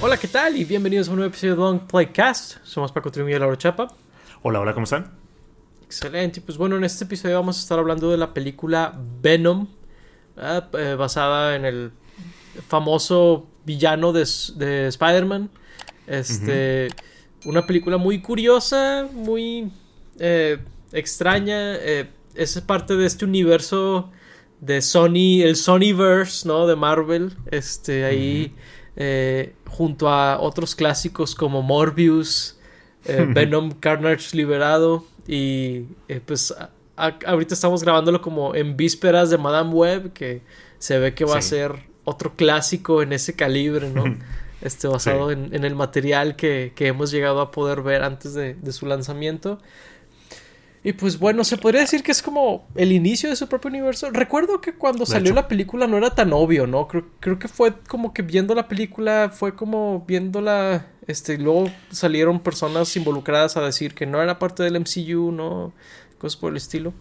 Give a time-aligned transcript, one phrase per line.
[0.00, 0.56] Hola, ¿qué tal?
[0.56, 2.58] Y bienvenidos a un nuevo episodio de Long Playcast.
[2.62, 3.88] Somos Paco Trimillo y Laura Chapa.
[4.42, 5.10] Hola, hola, ¿cómo están?
[5.84, 6.40] Excelente.
[6.40, 9.66] Pues bueno, en este episodio vamos a estar hablando de la película Venom,
[10.36, 11.90] eh, eh, basada en el
[12.68, 14.24] famoso villano de,
[14.54, 15.50] de Spider-Man.
[16.06, 16.90] Este,
[17.44, 19.72] Una película muy curiosa, muy
[20.20, 20.58] eh,
[20.92, 21.74] extraña.
[21.74, 24.12] es parte de este universo
[24.60, 26.68] de Sony, el Sonyverse, ¿no?
[26.68, 27.36] De Marvel.
[27.50, 28.54] Este, ahí.
[29.00, 32.58] Eh, junto a otros clásicos como Morbius,
[33.04, 36.52] eh, Venom Carnage Liberado y eh, pues
[36.96, 40.42] ahorita estamos grabándolo como en vísperas de Madame Web que
[40.80, 44.04] se ve que va a ser otro clásico en ese calibre, ¿no?
[44.60, 48.86] Este, basado en, el material que, hemos llegado a poder ver antes de, de su
[48.86, 49.60] lanzamiento.
[50.84, 54.10] Y pues bueno, se podría decir que es como el inicio de su propio universo.
[54.10, 56.86] Recuerdo que cuando salió la película no era tan obvio, ¿no?
[56.86, 62.40] Creo, creo que fue como que viendo la película, fue como viéndola, este, luego salieron
[62.40, 65.72] personas involucradas a decir que no era parte del MCU, ¿no?
[66.18, 66.92] Cosas por el estilo.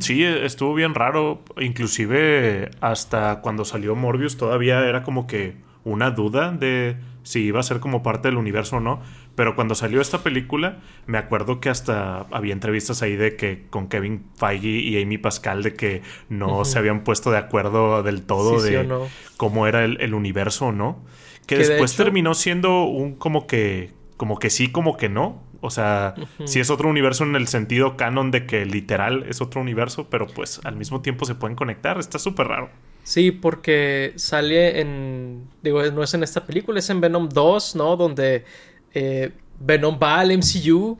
[0.00, 1.42] sí, estuvo bien raro.
[1.60, 7.62] Inclusive hasta cuando salió Morbius todavía era como que una duda de si iba a
[7.62, 9.00] ser como parte del universo o no.
[9.38, 13.88] Pero cuando salió esta película, me acuerdo que hasta había entrevistas ahí de que con
[13.88, 18.60] Kevin Feige y Amy Pascal de que no se habían puesto de acuerdo del todo
[18.60, 18.88] de
[19.36, 21.04] cómo era el, universo o no.
[21.46, 25.40] Que, después terminó siendo un como que, como que sí, como que no.
[25.60, 29.60] O sea, si es otro universo en el sentido canon de que literal es otro
[29.60, 32.00] universo, pero pues al mismo tiempo se pueden conectar.
[32.00, 32.70] Está súper raro.
[33.08, 35.48] Sí, porque sale en.
[35.62, 37.96] Digo, no es en esta película, es en Venom 2, ¿no?
[37.96, 38.44] Donde
[38.94, 40.98] eh, Venom va al MCU,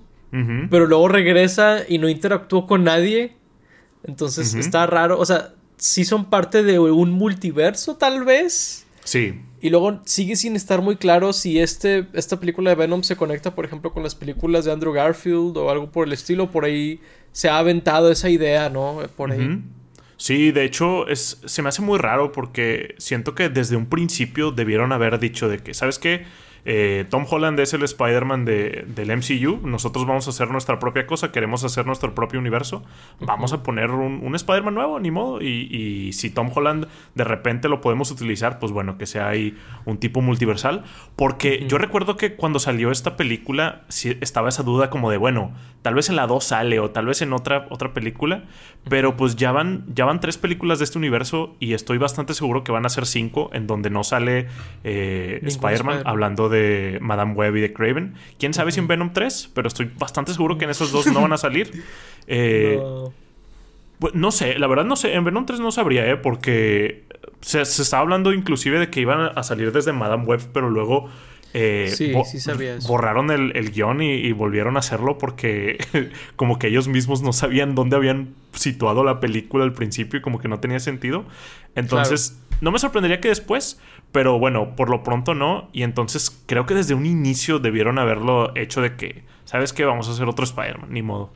[0.71, 3.33] pero luego regresa y no interactuó con nadie.
[4.05, 5.19] Entonces está raro.
[5.19, 8.87] O sea, sí son parte de un multiverso, tal vez.
[9.05, 9.41] Sí.
[9.61, 13.55] Y luego sigue sin estar muy claro si este, esta película de Venom se conecta,
[13.55, 16.51] por ejemplo, con las películas de Andrew Garfield o algo por el estilo.
[16.51, 17.01] Por ahí
[17.33, 18.99] se ha aventado esa idea, ¿no?
[19.17, 19.63] Por ahí.
[20.17, 24.51] Sí, de hecho, es, se me hace muy raro porque siento que desde un principio
[24.51, 26.25] debieron haber dicho de que, ¿sabes qué?
[26.65, 29.67] Eh, Tom Holland es el Spider-Man de, del MCU.
[29.67, 31.33] Nosotros vamos a hacer nuestra propia cosa.
[31.33, 32.83] Queremos hacer nuestro propio universo.
[33.21, 35.41] Vamos a poner un, Spider-Man nuevo, ni modo.
[35.41, 39.99] Y, si Tom Holland de repente lo podemos utilizar, pues bueno, que sea ahí un
[39.99, 40.85] tipo multiversal.
[41.17, 45.53] Porque yo recuerdo que cuando salió esta película, estaba esa duda como de, bueno,
[45.83, 48.45] tal vez en la 2 sale o tal vez en otra, otra película.
[48.89, 52.65] Pero pues ya van, ya van tres películas de este universo y estoy bastante seguro
[52.65, 54.49] que van a ser cinco en donde no sale
[54.85, 58.15] eh, Spider-Man hablando de Madame Web y de Craven.
[58.39, 61.23] Quién sabe si en Venom 3, pero estoy bastante seguro que en esos dos no
[61.23, 61.85] van a salir.
[62.31, 62.79] Eh,
[64.13, 64.31] no.
[64.31, 65.15] sé, la verdad no sé.
[65.15, 66.19] En Venom 3 no sabría, ¿eh?
[66.19, 67.05] Porque
[67.41, 71.09] se, se estaba hablando inclusive de que iban a salir desde Madame Web, pero luego
[71.55, 72.89] eh, sí, sí sabía eso.
[72.89, 75.79] borraron el, el guion y, volvieron a hacerlo porque
[76.37, 80.39] como que ellos mismos no sabían dónde habían situado la película al principio y como
[80.39, 81.25] que no tenía sentido.
[81.75, 83.81] Entonces, no me sorprendería que después,
[84.13, 85.69] pero bueno, por lo pronto no.
[85.73, 89.85] Y entonces creo que desde un inicio debieron haberlo hecho de que, ¿sabes qué?
[89.85, 91.31] Vamos a hacer otro Spider-Man, ni modo.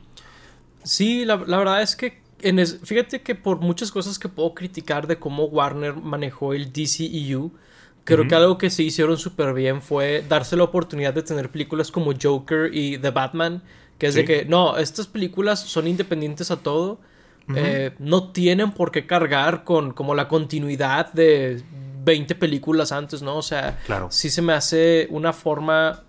[0.83, 5.17] Sí, la, verdad es que en fíjate que por muchas cosas que puedo criticar de
[5.17, 7.51] cómo Warner manejó el DCEU,
[8.03, 11.89] creo que algo que se hicieron súper bien fue darse la oportunidad de tener películas
[11.89, 13.63] como Joker y The Batman,
[13.97, 16.99] que es de que, no, estas películas son independientes a todo.
[17.55, 21.61] Eh, no tienen por qué cargar con como la continuidad de
[22.03, 23.37] 20 películas antes, ¿no?
[23.37, 26.03] O sea, sí se me hace una forma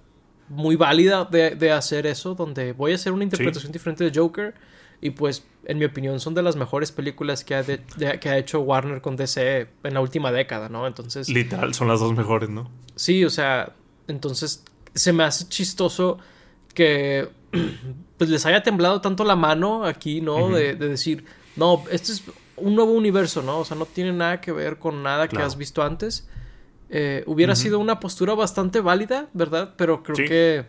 [0.48, 4.54] muy válida de, hacer eso, donde voy a hacer una interpretación diferente de Joker
[5.00, 8.60] y pues, en mi opinión, son de las mejores películas que ha, que ha hecho
[8.60, 10.86] Warner con DC en la última década, ¿no?
[10.86, 11.28] Entonces...
[11.28, 12.70] Literal, son las dos mejores, ¿no?
[12.96, 13.74] Sí, o sea,
[14.08, 14.64] entonces
[14.94, 16.18] se me hace chistoso
[16.74, 17.28] que
[18.18, 20.50] pues les haya temblado tanto la mano aquí, ¿no?
[20.50, 21.24] de, decir,
[21.56, 22.24] no, este es
[22.56, 23.60] un nuevo universo, ¿no?
[23.60, 26.28] O sea, no tiene nada que ver con nada que has visto antes.
[26.90, 29.74] Eh, hubiera sido una postura bastante válida, ¿verdad?
[29.76, 30.66] Pero creo que,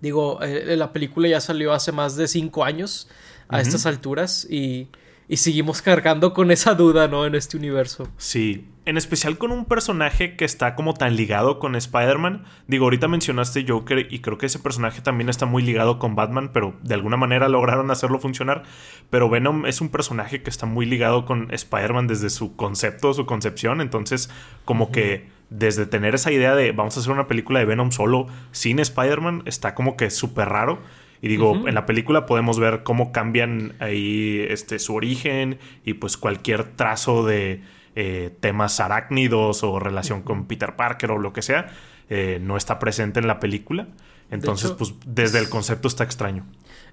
[0.00, 3.08] digo, eh, la película ya salió hace más de cinco años
[3.48, 4.88] a estas alturas y,
[5.28, 7.26] y seguimos cargando con esa duda, ¿no?
[7.26, 8.08] En este universo.
[8.16, 12.44] Sí, en especial con un personaje que está como tan ligado con Spider-Man.
[12.68, 16.50] Digo, ahorita mencionaste Joker y creo que ese personaje también está muy ligado con Batman,
[16.52, 18.62] pero de alguna manera lograron hacerlo funcionar.
[19.10, 23.26] Pero Venom es un personaje que está muy ligado con Spider-Man desde su concepto, su
[23.26, 23.80] concepción.
[23.80, 24.30] Entonces,
[24.64, 28.28] como que desde tener esa idea de vamos a hacer una película de Venom solo
[28.52, 30.78] sin Spider-Man, está como que súper raro.
[31.20, 36.16] Y digo, en la película podemos ver cómo cambian ahí este, su origen y pues
[36.16, 37.62] cualquier trazo de
[37.96, 41.72] eh, temas arácnidos o relación con Peter Parker o lo que sea.
[42.08, 43.88] eh, no está presente en la película.
[44.30, 46.46] Entonces, pues desde el concepto está extraño.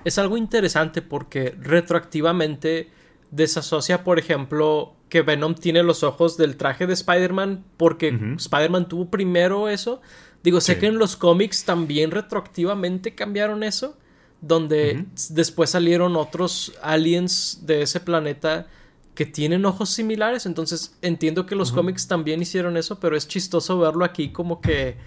[0.06, 2.90] Es algo interesante porque retroactivamente
[3.32, 9.10] desasocia, por ejemplo, que Venom tiene los ojos del traje de Spider-Man porque Spider-Man tuvo
[9.10, 10.02] primero eso.
[10.44, 13.98] Digo, sé que en los cómics también retroactivamente cambiaron eso,
[14.42, 18.68] donde después salieron otros aliens de ese planeta
[19.16, 20.46] que tienen ojos similares.
[20.46, 24.98] Entonces entiendo que los cómics también hicieron eso, pero es chistoso verlo aquí como que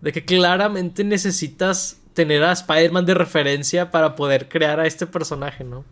[0.00, 5.64] de que claramente necesitas tener a Spider-Man de referencia para poder crear a este personaje,
[5.64, 5.84] ¿no?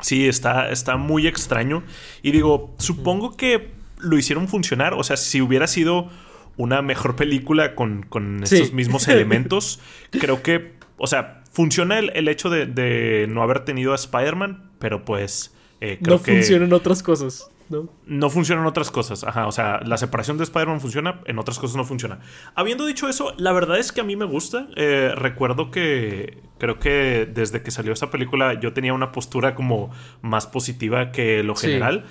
[0.00, 1.82] Sí, está, está muy extraño.
[2.22, 4.94] Y digo, supongo que lo hicieron funcionar.
[4.94, 6.10] O sea, si hubiera sido
[6.56, 9.80] una mejor película con, con estos mismos elementos,
[10.10, 15.54] creo que, o sea, funciona el, hecho de, no haber tenido a Spider-Man, pero pues...
[15.84, 17.50] Eh, creo no funcionan otras cosas.
[17.68, 17.88] ¿no?
[18.06, 19.24] No funcionan otras cosas.
[19.24, 22.20] Ajá, o sea, la separación de Spider-Man funciona, en otras cosas no funciona.
[22.54, 24.68] Habiendo dicho eso, la verdad es que a mí me gusta.
[24.76, 29.90] Eh, recuerdo que creo que desde que salió esa película yo tenía una postura como
[30.20, 32.04] más positiva que lo general.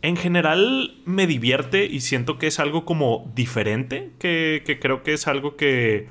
[0.00, 5.12] En general me divierte y siento que es algo como diferente, que, que creo que
[5.12, 6.08] es algo que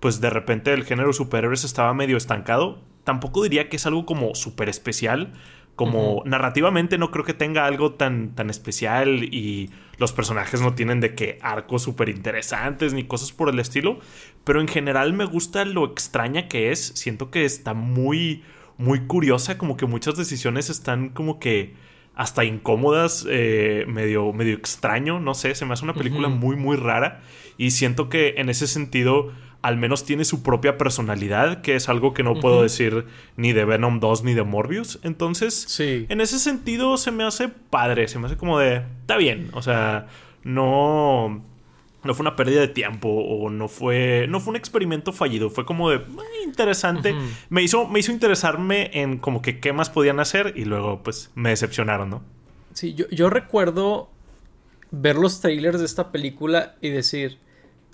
[0.00, 2.82] pues de repente el género superhéroes estaba medio estancado.
[3.04, 5.34] Tampoco diría que es algo como súper especial,
[5.78, 10.98] como narrativamente no creo que tenga algo tan, tan especial y los personajes no tienen
[10.98, 14.00] de qué arcos súper interesantes ni cosas por el estilo,
[14.42, 18.42] pero en general me gusta lo extraña que es, siento que está muy,
[18.76, 21.74] muy curiosa, como que muchas decisiones están como que
[22.16, 26.76] hasta incómodas, eh, medio, medio extraño, no sé, se me hace una película muy, muy
[26.76, 27.20] rara
[27.56, 29.30] y siento que en ese sentido
[29.62, 33.06] al menos tiene su propia personalidad, que es algo que no puedo decir
[33.36, 35.00] ni de Venom 2 ni de Morbius.
[35.02, 39.50] Entonces, en ese sentido se me hace padre, se me hace como de, está bien,
[39.52, 40.06] o sea,
[40.44, 41.42] no
[42.04, 45.66] no fue una pérdida de tiempo o no fue no fue un experimento fallido, fue
[45.66, 46.00] como de
[46.44, 47.14] interesante.
[47.50, 51.32] Me hizo me hizo interesarme en como que qué más podían hacer y luego pues
[51.34, 52.22] me decepcionaron, ¿no?
[52.74, 54.08] Sí, yo, yo recuerdo
[54.92, 57.38] ver los trailers de esta película y decir,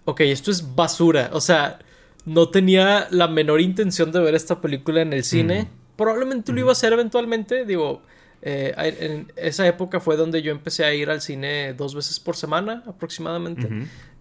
[0.04, 1.30] ok, esto es basura.
[1.32, 1.78] O sea,
[2.24, 5.68] no tenía la menor intención de ver esta película en el cine.
[5.96, 7.64] Probablemente lo iba a hacer eventualmente.
[7.64, 8.02] Digo,
[8.42, 12.36] eh, en esa época fue donde yo empecé a ir al cine dos veces por
[12.36, 13.68] semana aproximadamente.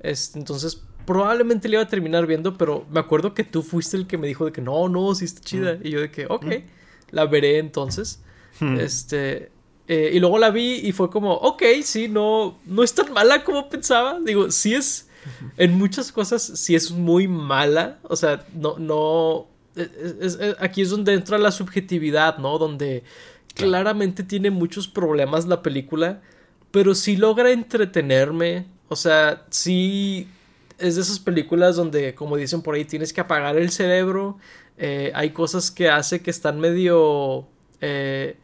[0.01, 4.17] entonces, probablemente le iba a terminar viendo, pero me acuerdo que tú fuiste el que
[4.17, 5.77] me dijo de que no, no, sí está chida.
[5.81, 6.45] Y yo de que, ok,
[7.11, 8.21] la veré entonces.
[8.79, 9.51] Este.
[9.89, 13.43] Eh, y luego la vi y fue como, ok, sí, no, no es tan mala
[13.43, 14.19] como pensaba.
[14.21, 15.09] Digo, sí es
[15.57, 17.99] en muchas cosas sí es muy mala.
[18.03, 19.47] O sea, no, no.
[20.59, 22.57] aquí es donde entra la subjetividad, ¿no?
[22.57, 23.03] Donde
[23.53, 26.21] claramente tiene muchos problemas la película.
[26.71, 28.65] Pero sí logra entretenerme.
[28.89, 30.27] O sea, sí.
[30.79, 34.37] Es de esas películas donde, como dicen por ahí, tienes que apagar el cerebro.
[34.77, 37.47] Eh, hay cosas que hace que están medio.
[37.79, 38.37] Eh,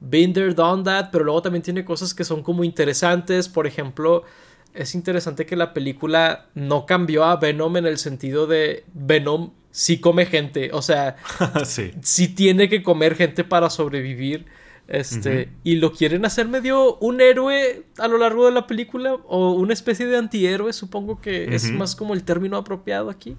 [0.00, 1.10] been there, done that.
[1.12, 3.48] Pero luego también tiene cosas que son como interesantes.
[3.48, 4.24] Por ejemplo
[4.74, 9.98] es interesante que la película no cambió a Venom en el sentido de Venom sí
[9.98, 11.16] come gente, o sea,
[11.64, 12.28] sí.
[12.28, 14.46] tiene que comer gente para sobrevivir.
[14.86, 19.52] Este, y lo quieren hacer medio un héroe a lo largo de la película o
[19.52, 23.38] una especie de antihéroe, supongo que es más como el término apropiado aquí.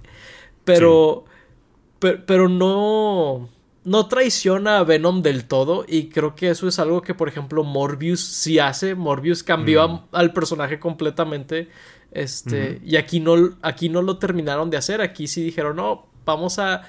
[0.64, 1.26] Pero,
[2.00, 3.48] pero no
[3.86, 7.64] no traiciona a Venom del todo y creo que eso es algo que por ejemplo
[7.64, 8.96] Morbius sí hace.
[8.96, 10.02] Morbius cambió mm.
[10.12, 11.70] al personaje completamente.
[12.12, 15.02] Este, y aquí no, aquí no lo terminaron de hacer.
[15.02, 16.84] Aquí sí dijeron, no, vamos a,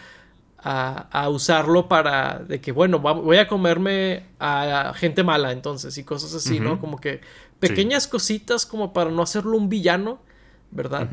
[0.58, 6.34] a, usarlo para de que, bueno, voy a comerme a gente mala entonces y cosas
[6.34, 6.80] así, ¿no?
[6.80, 7.20] Como que
[7.60, 10.18] pequeñas cositas como para no hacerlo un villano,
[10.70, 11.08] ¿verdad?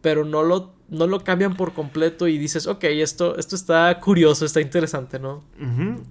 [0.00, 4.44] Pero no lo no lo cambian por completo y dices, ok, esto, esto está curioso,
[4.44, 5.44] está interesante, ¿no?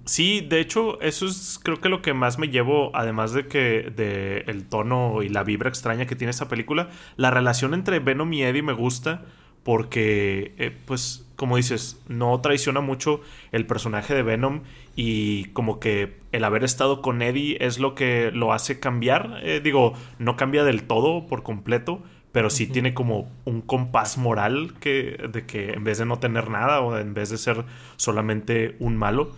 [0.04, 3.92] Sí, de hecho, eso es creo que lo que más me llevo, además de que
[3.94, 8.32] de el tono y la vibra extraña que tiene esta película, la relación entre Venom
[8.32, 9.22] y Eddie me gusta
[9.64, 13.20] porque, eh, pues, como dices, no traiciona mucho
[13.52, 14.62] el personaje de Venom
[14.96, 19.40] y como que el haber estado con Eddie es lo que lo hace cambiar.
[19.42, 22.02] Eh, digo, no cambia del todo por completo,
[22.38, 26.50] pero sí tiene como un compás moral que, de que en vez de no tener
[26.50, 27.64] nada o en vez de ser
[27.96, 29.32] solamente un malo.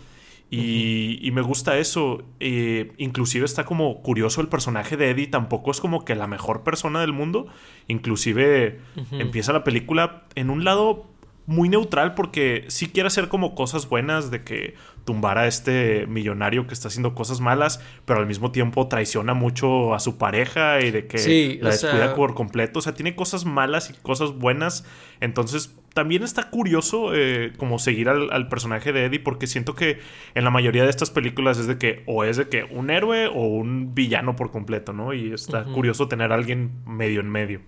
[0.51, 2.23] Y, me gusta eso.
[2.41, 5.29] Eh, inclusive está como curioso el personaje de Eddie.
[5.29, 7.47] Tampoco es como que la mejor persona del mundo.
[7.89, 8.81] Inclusive
[9.13, 11.07] empieza la película en un lado
[11.51, 16.69] muy neutral porque sí quiere hacer como cosas buenas de que tumbar a este millonario
[16.69, 20.93] que está haciendo cosas malas, pero al mismo tiempo traiciona mucho a su pareja y
[20.93, 22.79] de que la descuida por completo.
[22.79, 24.87] O sea, tiene cosas malas y cosas buenas.
[25.19, 29.99] Entonces, también está curioso eh, como seguir al, personaje de Eddie porque siento que
[30.37, 33.27] en la mayoría de estas películas es de que o es de que un héroe
[33.27, 35.13] o un villano por completo, ¿no?
[35.15, 37.61] Y está curioso tener a alguien medio en medio.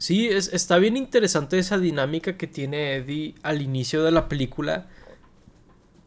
[0.00, 4.88] Sí, es, está bien interesante esa dinámica que tiene Eddie al inicio de la película.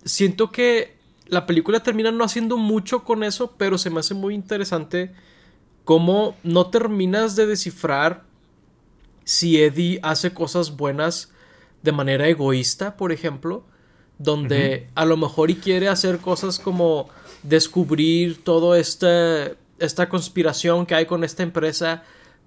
[0.03, 0.97] Siento que
[1.27, 5.13] la película termina no haciendo mucho con eso, pero se me hace muy interesante
[5.85, 8.23] cómo no terminas de descifrar
[9.25, 11.31] si Eddie hace cosas buenas
[11.83, 13.63] de manera egoísta, por ejemplo,
[14.17, 17.09] donde a lo mejor y quiere hacer cosas como
[17.43, 22.03] descubrir toda este, esta conspiración que hay con esta empresa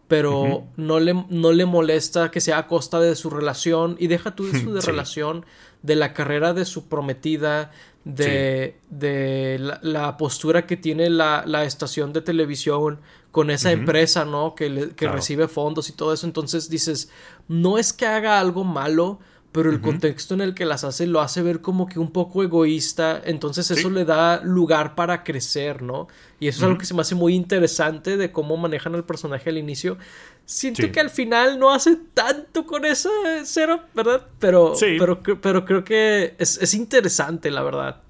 [0.08, 4.34] pero no, le, no le molesta que sea a costa de su relación y deja
[4.34, 5.44] tú de su relación,
[5.82, 7.72] de la carrera de su prometida,
[8.04, 13.00] de, de la, postura que tiene la, la, estación de televisión
[13.32, 14.54] con esa empresa, ¿no?
[14.54, 16.24] Que, que recibe fondos y todo eso.
[16.24, 17.10] Entonces dices,
[17.48, 19.18] no es que haga algo malo,
[19.56, 22.44] pero el contexto en el que las hace lo hace ver como que un poco
[22.44, 26.08] egoísta, entonces eso le da lugar para crecer, ¿no?
[26.38, 29.48] Y eso es algo que se me hace muy interesante de cómo manejan al personaje
[29.48, 29.96] al inicio.
[30.44, 33.08] Siento que al final no hace tanto con eso,
[33.44, 34.26] cero, ¿verdad?
[34.38, 38.02] Pero, pero, pero creo que es, es interesante, la verdad.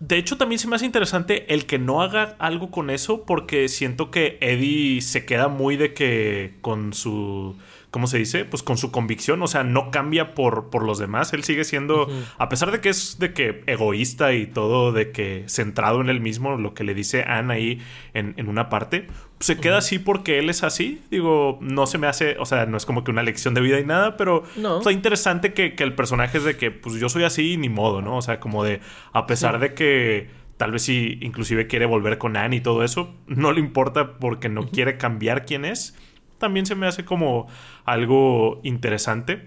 [0.00, 3.68] De hecho, también se me hace interesante el que no haga algo con eso, porque
[3.68, 7.56] siento que Eddie se queda muy de que con su
[7.90, 8.44] ¿cómo se dice?
[8.44, 12.08] Pues con su convicción, o sea, no cambia por, por los demás, él sigue siendo,
[12.38, 16.20] a pesar de que es de que egoísta y todo, de que centrado en él
[16.20, 17.82] mismo, lo que le dice Anne ahí
[18.14, 19.06] en, una parte,
[19.40, 22.76] se queda así porque él es así, digo, no se me hace, o sea, no
[22.76, 24.78] es como que una lección de vida y nada, pero no.
[24.78, 28.18] está interesante que, el personaje es de que, pues yo soy así ni modo, ¿no?
[28.18, 28.80] O sea, como de,
[29.12, 30.28] a pesar de que
[30.58, 34.50] tal vez si inclusive quiere volver con Anne y todo eso, no le importa porque
[34.50, 35.96] no quiere cambiar quién es
[36.40, 37.46] también se me hace como
[37.84, 39.46] algo interesante.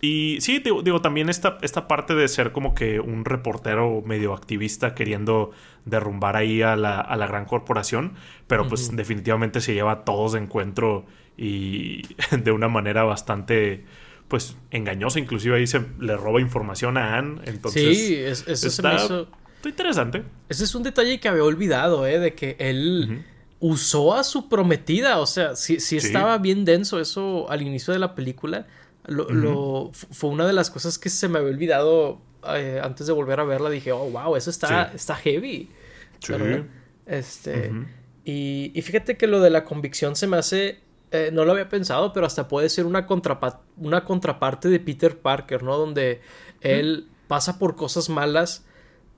[0.00, 4.94] Y sí, digo, también esta, esta parte de ser como que un reportero medio activista
[4.94, 5.52] queriendo
[5.86, 8.14] derrumbar ahí a la, a la gran corporación,
[8.46, 13.84] pero pues definitivamente se lleva a todos de encuentro y de una manera bastante
[14.28, 18.96] pues engañosa, inclusive ahí se le roba información a Anne, entonces sí, eso se me
[18.96, 19.28] hizo...
[19.64, 20.24] interesante.
[20.48, 22.18] Ese es un detalle que había olvidado, ¿eh?
[22.18, 23.24] De que él
[23.60, 25.18] usó a su prometida.
[25.18, 28.66] O sea, sí, sí, estaba bien denso eso al inicio de la película.
[29.06, 33.40] Lo, fue una de las cosas que se me había olvidado eh, antes de volver
[33.40, 33.70] a verla.
[33.70, 35.70] Dije, oh, wow, eso está, está heavy.
[37.06, 37.72] Este.
[38.24, 40.80] y, y, fíjate que lo de la convicción se me hace.
[41.12, 43.06] Eh, no lo había pensado, pero hasta puede ser una,
[43.76, 45.76] una contraparte de Peter Parker, ¿no?
[45.78, 46.20] Donde
[46.60, 48.64] él pasa por cosas malas,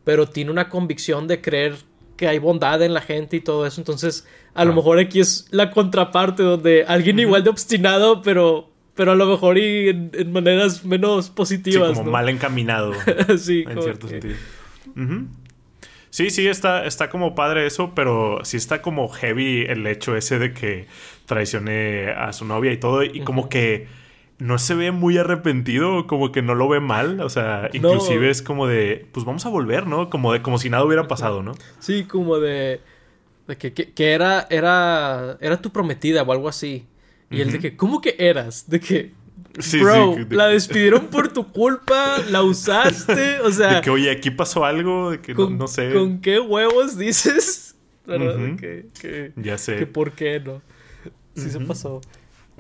[0.05, 1.77] pero tiene una convicción de creer
[2.19, 3.81] que hay bondad en la gente y todo eso.
[3.81, 9.13] Entonces, a lo mejor aquí es la contraparte donde alguien igual de obstinado, pero, pero
[9.13, 11.91] a lo mejor y en, maneras menos positivas.
[11.91, 12.93] Sí, como mal encaminado.
[13.39, 14.35] sí, en cierto sentido.
[16.11, 20.41] Sí, sí, está, está como padre eso, pero sí está como heavy el hecho ese
[20.41, 20.87] de que
[21.27, 23.05] traicione a su novia y todo.
[23.05, 23.87] Y como que
[24.39, 28.41] no se ve muy arrepentido, como que no lo ve mal, o sea, inclusive es
[28.41, 30.11] como de, pues vamos a volver, ¿no?
[30.11, 31.55] Como de, como si nada hubiera pasado, ¿no?
[31.81, 32.81] Sí, como de,
[33.49, 36.87] de que, que, era, era, era tu prometida o algo así.
[37.31, 38.71] Y él de que, ¿cómo que eras?
[38.71, 39.13] De que,
[39.81, 43.77] bro, la despidieron por tu culpa, la usaste, o sea...
[43.77, 45.93] De que, oye, aquí pasó algo, de que no, sé.
[45.93, 47.77] ¿Con qué huevos dices?
[48.07, 48.57] ¿Verdad?
[48.59, 49.77] que, que, ya sé.
[49.77, 50.63] Que por qué no.
[51.35, 52.01] Sí se pasó.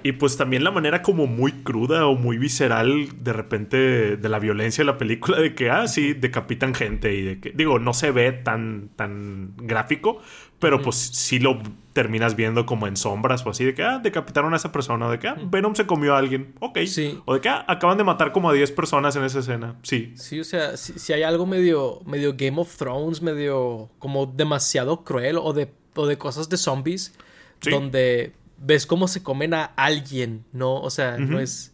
[0.03, 4.39] Y pues también la manera como muy cruda o muy visceral de repente de la
[4.39, 7.93] violencia de la película de que, ah, sí, decapitan gente y de que, digo, no
[7.93, 10.21] se ve tan, tan gráfico,
[10.61, 11.61] pero pues sí lo
[11.93, 15.11] terminas viendo como en sombras o así, de que, ah, decapitaron a esa persona, o
[15.11, 16.79] de que, ah, Venom se comió a alguien, ok.
[16.87, 17.19] Sí.
[17.25, 20.13] O de que, ah, acaban de matar como a 10 personas en esa escena, sí.
[20.17, 25.39] Sí, o sea, si, hay algo medio, medio Game of Thrones, medio como demasiado cruel
[25.39, 27.15] o de, o de cosas de zombies,
[27.61, 30.81] donde ves cómo se comen a alguien, ¿no?
[30.81, 31.73] O sea, no es...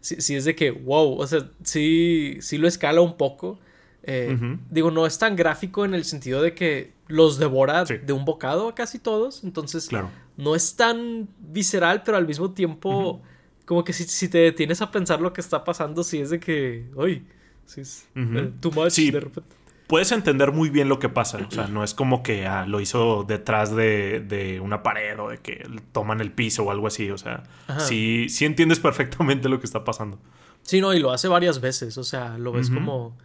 [0.00, 3.58] Si, es de que, wow, o sea, sí, sí lo escala un poco.
[4.04, 4.38] Eh,
[4.70, 8.68] digo, no es tan gráfico en el sentido de que los devora de un bocado
[8.68, 9.42] a casi todos.
[9.42, 10.10] Entonces, claro.
[10.36, 13.20] no es tan visceral, pero al mismo tiempo,
[13.64, 16.38] como que si, si, te detienes a pensar lo que está pasando, sí es de
[16.38, 17.24] que, uy,
[17.64, 19.55] sí es eh, too much de repente
[19.86, 21.38] puedes entender muy bien lo que pasa.
[21.46, 25.38] O sea, no es como que ah, lo hizo detrás de, una pared o de
[25.38, 27.10] que toman el piso o algo así.
[27.10, 27.44] O sea,
[27.78, 30.18] sí, sí entiendes perfectamente lo que está pasando.
[30.62, 33.16] Sí, no, y lo hace varias veces, o sea, lo ves como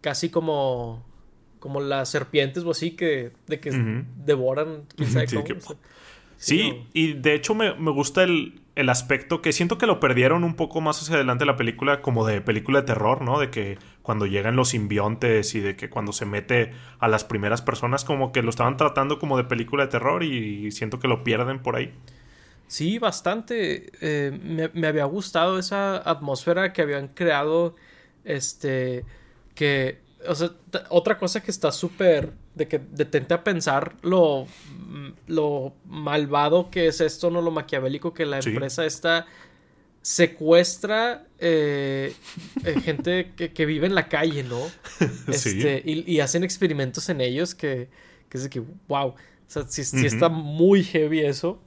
[0.00, 1.10] casi como
[1.58, 3.70] como las serpientes o así que de que
[4.16, 5.78] devoran quién sabe cómo.
[6.36, 10.56] Sí, y de hecho me, gusta el, el, aspecto que siento que lo perdieron un
[10.56, 13.38] poco más hacia adelante la película, como de película de terror, ¿no?
[13.38, 17.62] De que cuando llegan los simbiontes y de que cuando se mete a las primeras
[17.62, 21.24] personas, como que lo estaban tratando como de película de terror y siento que lo
[21.24, 21.92] pierden por ahí.
[22.72, 23.92] Sí, bastante.
[24.00, 27.76] Eh, me, me, había gustado esa atmósfera que habían creado.
[28.24, 29.04] Este.
[29.54, 30.52] Que o sea,
[30.88, 32.32] otra cosa que está súper.
[32.54, 34.46] de que detente a pensar lo.
[34.86, 39.26] Mm, lo malvado que es esto, no lo maquiavélico que la empresa está.
[40.02, 42.12] Secuestra eh,
[42.64, 44.60] eh, gente que, vive en la calle, ¿no?
[45.28, 47.88] Este, y, hacen experimentos en ellos que.
[48.28, 49.08] que es de que, wow.
[49.08, 49.16] O
[49.46, 51.60] sea, sí, está muy heavy eso.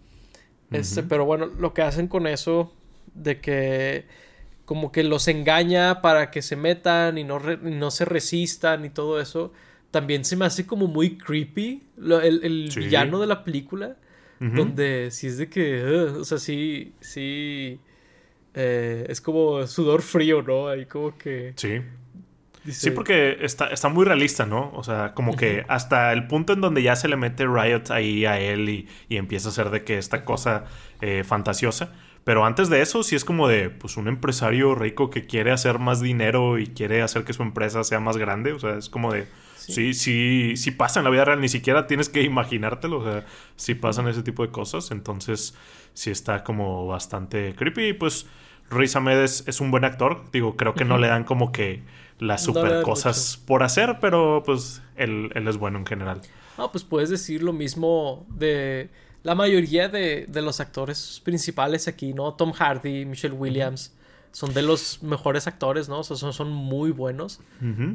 [0.71, 2.73] Este, pero bueno, lo que hacen con eso.
[3.13, 4.05] de que
[4.65, 9.21] como que los engaña para que se metan y no, no se resistan y todo
[9.21, 9.53] eso.
[9.91, 13.95] También se me hace como muy creepy el, villano de la película.
[14.37, 17.79] Donde sí es de que, o sea, sí, sí,
[18.55, 20.67] eh, es como sudor frío, ¿no?
[20.67, 21.53] Ahí como que...
[21.55, 21.81] Sí.
[22.71, 24.71] Sí, porque está, está muy realista, ¿no?
[24.74, 28.25] O sea, como que hasta el punto en donde ya se le mete Riot ahí
[28.25, 30.65] a él y, y empieza a hacer de que esta cosa
[31.00, 31.93] eh, fantasiosa.
[32.25, 35.77] Pero antes de eso, sí es como de pues un empresario rico que quiere hacer
[35.77, 38.51] más dinero y quiere hacer que su empresa sea más grande.
[38.51, 39.27] O sea, es como de.
[39.55, 43.00] Sí, sí, sí, pasa en la vida real, ni siquiera tienes que imaginártelo.
[43.00, 44.89] O sea, sí pasan ese tipo de cosas.
[44.89, 45.55] Entonces,
[45.93, 47.89] sí está como bastante creepy.
[47.89, 48.25] Y pues,
[48.69, 50.24] Riz Ahmed es, un buen actor.
[50.31, 51.84] Digo, creo que no le dan como que
[52.19, 56.22] las super cosas por hacer, pero pues él, él es bueno en general.
[56.57, 58.89] No, pues puedes decir lo mismo de
[59.25, 62.36] la mayoría de, los actores principales aquí, ¿no?
[62.36, 63.91] Tom Hardy, Michelle Williams,
[64.35, 65.99] son de los mejores actores, ¿no?
[65.99, 67.39] O sea, son, son muy buenos.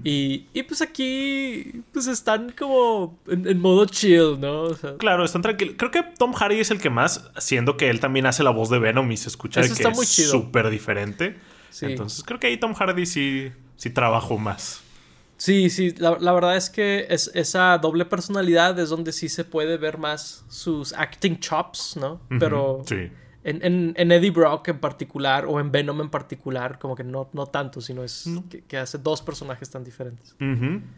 [0.05, 4.69] y, y, pues aquí, pues están como en, modo chill, ¿no?
[4.97, 5.75] claro, están tranquilos.
[5.77, 8.71] Creo que Tom Hardy es el que más, siendo que él también hace la voz
[8.71, 11.37] de Venom y se escucha que es súper diferente.
[11.83, 14.81] Entonces creo que ahí Tom Hardy sí, sí trabajó más.
[15.37, 19.77] Sí, sí, la, verdad es que es, esa doble personalidad es donde sí se puede
[19.77, 22.19] ver más sus acting chops, ¿no?
[22.39, 23.11] Pero sí.
[23.45, 27.81] En, Eddie Brock en particular o en Venom en particular, como que no, no tanto,
[27.81, 28.29] sino es
[28.69, 30.37] que, hace dos personajes tan diferentes.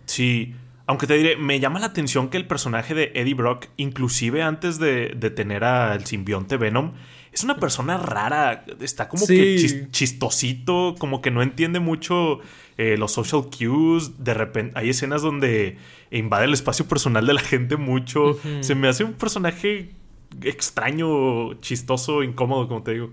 [0.07, 0.55] Sí,
[0.87, 4.79] aunque te diré, me llama la atención que el personaje de Eddie Brock, inclusive antes
[4.79, 6.93] de, de tener al simbionte Venom,
[7.33, 12.41] es una persona rara, está como que chistosito, como que no entiende mucho
[12.77, 15.79] eh, los social cues, de repente hay escenas donde
[16.11, 19.93] invade el espacio personal de la gente mucho, se me hace un personaje
[20.43, 23.11] extraño, chistoso, incómodo, como te digo.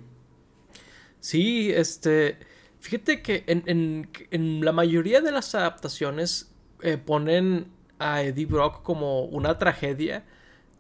[1.20, 2.38] Sí, este,
[2.80, 6.52] fíjate que en, la mayoría de las adaptaciones
[6.82, 7.68] eh, ponen
[8.00, 10.24] a Eddie Brock como una tragedia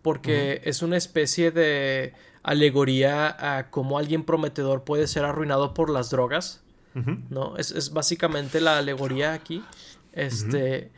[0.02, 6.10] porque es una especie de alegoría a cómo alguien prometedor puede ser arruinado por las
[6.10, 6.64] drogas.
[7.30, 7.56] ¿No?
[7.56, 9.64] Es, básicamente la alegoría aquí.
[10.12, 10.92] Este.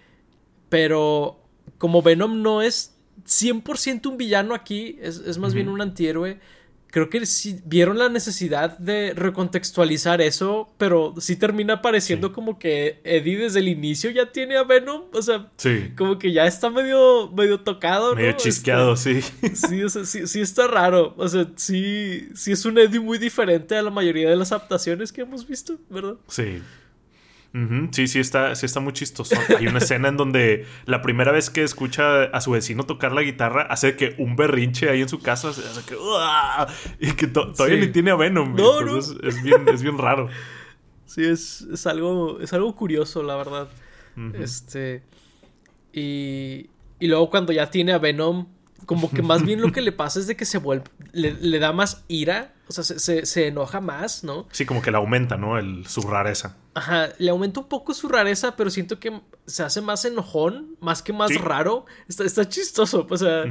[0.69, 1.41] Pero
[1.77, 6.39] como Venom no es 100% un villano aquí, es, es más bien un antihéroe
[6.91, 12.99] creo que sí vieron la necesidad de recontextualizar eso, pero sí termina pareciendo como que
[13.03, 15.49] Eddie desde el inicio ya tiene a Venom, o sea,
[15.97, 19.21] como que ya está medio, medio tocado, Medio chisqueado, sí.
[19.53, 23.17] Sí, o sea, sí, sí, está raro, o sea, sí, sí es un Eddie muy
[23.17, 26.15] diferente a la mayoría de las adaptaciones que hemos visto, ¿verdad?
[26.27, 26.61] Sí.
[27.91, 29.35] Sí, sí está, sí está muy chistoso.
[29.57, 33.21] Hay una escena en donde la primera vez que escucha a su vecino tocar la
[33.23, 35.95] guitarra hace que un berrinche ahí en su casa hace que,
[36.99, 38.55] y que todavía ni tiene a Venom.
[38.55, 40.29] No, Es, bien, es bien raro.
[41.05, 43.67] Sí, es, es, algo, es algo curioso, la verdad.
[44.33, 45.03] Este.
[45.91, 48.47] Y, y luego cuando ya tiene a Venom,
[48.85, 51.71] como que más bien lo que le pasa es de que se vuelve, le, da
[51.73, 54.47] más ira, o sea, se, enoja más, ¿no?
[54.51, 55.57] Sí, como que le aumenta, ¿no?
[55.57, 56.57] El, su rareza.
[56.73, 61.01] Ajá, le aumenta un poco su rareza, pero siento que se hace más enojón, más
[61.01, 61.85] que más raro.
[62.07, 63.43] Está, está chistoso, o sea,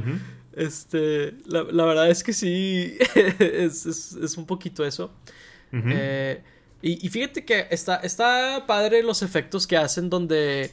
[0.53, 2.97] este, la, verdad es que sí,
[3.39, 5.13] es, un poquito eso.
[5.71, 6.41] Eh,
[6.81, 10.71] y, y, fíjate que está, está padre los efectos que hacen donde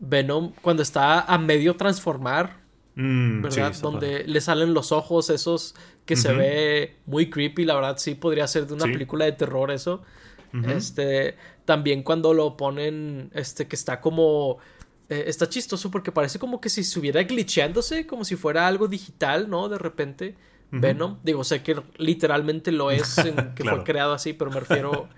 [0.00, 2.60] Venom, cuando está a medio transformar,
[3.00, 3.74] Mm, ¿Verdad?
[3.80, 8.46] Donde le salen los ojos esos que se ve muy creepy, la verdad sí podría
[8.46, 10.02] ser de una película de terror eso.
[10.66, 11.36] Este,
[11.70, 14.58] también cuando lo ponen este que está como
[15.08, 19.48] eh, está chistoso porque parece como que si estuviera glitcheándose, como si fuera algo digital,
[19.48, 19.68] ¿no?
[19.68, 20.34] De repente
[20.72, 23.14] Venom, digo, sé que literalmente lo es,
[23.54, 25.08] que fue creado así, pero me refiero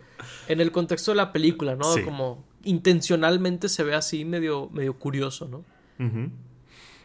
[0.47, 1.87] en el contexto de la película, ¿no?
[2.05, 5.65] Como intencionalmente se ve así medio, medio curioso, ¿no?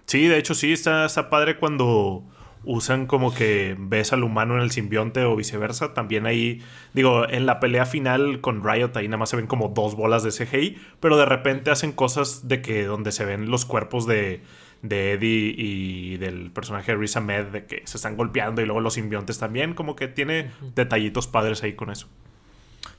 [0.08, 2.26] Sí, de hecho sí, está, está padre cuando
[2.68, 5.94] usan como que ves al humano en el simbionte o viceversa.
[5.94, 6.62] También ahí,
[6.94, 10.22] digo, en la pelea final con Riot ahí nada más se ven como dos bolas
[10.22, 14.42] de CGI, pero de repente hacen cosas de que donde se ven los cuerpos de,
[14.82, 18.82] de Eddie y del personaje de Riz Ahmed de que se están golpeando y luego
[18.82, 22.08] los simbiontes también, como que tiene detallitos padres ahí con eso.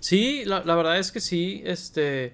[0.01, 2.33] Sí, la, la verdad es que sí, este...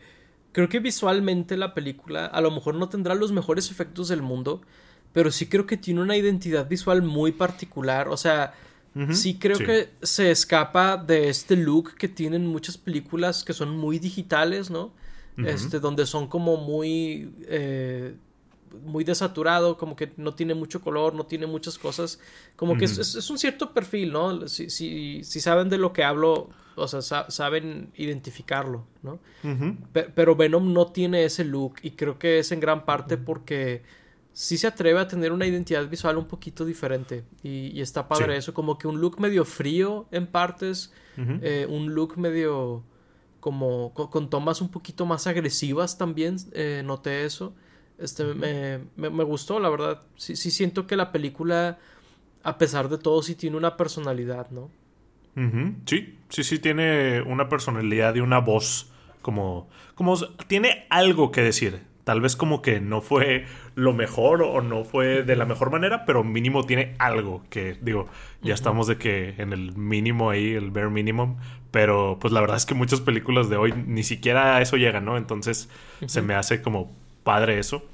[0.53, 4.63] Creo que visualmente la película a lo mejor no tendrá los mejores efectos del mundo,
[5.15, 8.09] pero sí creo que tiene una identidad visual muy particular.
[8.09, 8.53] O sea,
[9.13, 13.99] sí creo que se escapa de este look que tienen muchas películas que son muy
[13.99, 14.93] digitales, ¿no?
[15.39, 17.33] Este, donde son como muy.
[17.47, 18.15] Eh,
[18.85, 22.19] muy desaturado, como que no tiene mucho color, no tiene muchas cosas.
[22.57, 24.49] Como que es, un cierto perfil, ¿no?
[24.49, 29.21] Si, si, si saben de lo que hablo, o sea, saben identificarlo, ¿no?
[29.93, 33.83] pero Venom no tiene ese look y creo que es en gran parte porque
[34.35, 38.53] sí se atreve a tener una identidad visual un poquito diferente y, está padre eso,
[38.53, 42.83] como que un look medio frío en partes, eh, un look medio
[43.41, 47.55] como con, tomas un poquito más agresivas también, eh, noté eso.
[47.97, 50.03] Este, me, me, gustó, la verdad.
[50.17, 51.79] Sí, sí siento que la película,
[52.43, 54.69] a pesar de todo, sí tiene una personalidad, ¿no?
[55.87, 60.17] Sí, sí, sí tiene una personalidad y una voz como, como
[60.47, 61.83] tiene algo que decir.
[62.05, 66.05] Tal vez como que no fue lo mejor o no fue de la mejor manera,
[66.05, 68.09] pero mínimo tiene algo que, digo,
[68.43, 71.37] ya estamos de que en el mínimo ahí, el bare minimum,
[71.71, 75.07] pero pues la verdad es que muchas películas de hoy ni siquiera a eso llegan,
[75.07, 75.17] ¿no?
[75.17, 75.71] Entonces
[76.07, 77.89] se me hace como padre eso.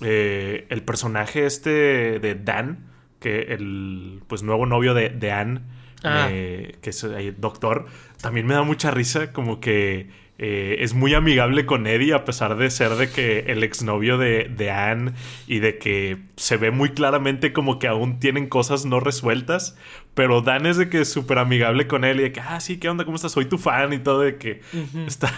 [0.00, 2.86] Eh, el personaje este de Dan,
[3.20, 5.60] que el pues nuevo novio de, de Anne,
[6.06, 6.28] Ah.
[6.28, 7.86] que es el doctor,
[8.20, 12.56] también me da mucha risa como que eh, es muy amigable con Eddie a pesar
[12.56, 15.12] de ser de que el exnovio de, de Anne
[15.46, 19.76] y de que se ve muy claramente como que aún tienen cosas no resueltas,
[20.14, 22.78] pero Dan es de que es súper amigable con él y de que, ah, sí,
[22.78, 23.04] ¿qué onda?
[23.04, 23.32] ¿Cómo estás?
[23.32, 24.60] Soy tu fan y todo, de que
[25.06, 25.32] está,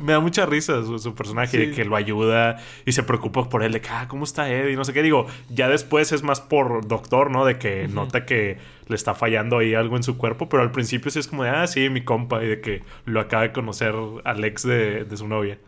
[0.00, 3.72] me da mucha risa su, personaje, de que lo ayuda y se preocupa por él,
[3.72, 4.76] de que, ah, ¿cómo está Eddie?
[4.76, 7.44] No sé qué, digo, ya después es más por doctor, ¿no?
[7.44, 8.58] De que nota que
[8.88, 11.50] le está fallando ahí algo en su cuerpo, pero al principio sí es como de,
[11.50, 15.28] ah, sí, mi compa, y de que lo acaba de conocer Alex de, de su
[15.28, 15.58] novia.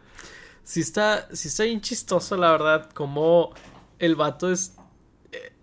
[0.65, 3.55] Sí está, sí está bien chistoso, la verdad, como
[3.99, 4.78] el vato es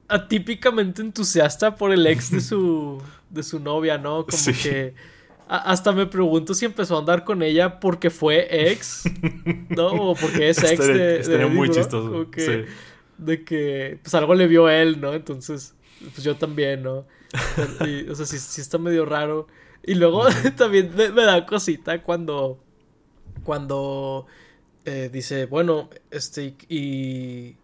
[0.07, 4.25] atípicamente entusiasta por el ex de su, de su novia, ¿no?
[4.25, 4.93] Como que
[5.47, 9.03] hasta me pregunto si empezó a andar con ella porque fue ex,
[9.69, 9.87] ¿no?
[9.87, 12.27] O porque es ex de, estaría muy chistoso.
[13.17, 15.13] De que pues algo le vio a él, ¿no?
[15.13, 15.73] Entonces,
[16.13, 17.05] pues yo también, ¿no?
[18.09, 19.47] o sea, sí, está medio raro.
[19.83, 20.25] Y luego
[20.57, 22.59] también me, da cosita cuando.
[23.43, 24.25] Cuando
[24.85, 27.55] eh, dice, bueno, este, y.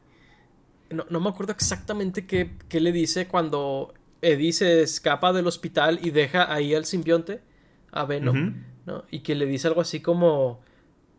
[0.92, 6.12] No, me acuerdo exactamente qué, qué, le dice cuando Eddie se escapa del hospital y
[6.12, 7.42] deja ahí al simbionte,
[7.92, 9.06] a Venom, ¿no?
[9.12, 10.62] Y que le dice algo así como.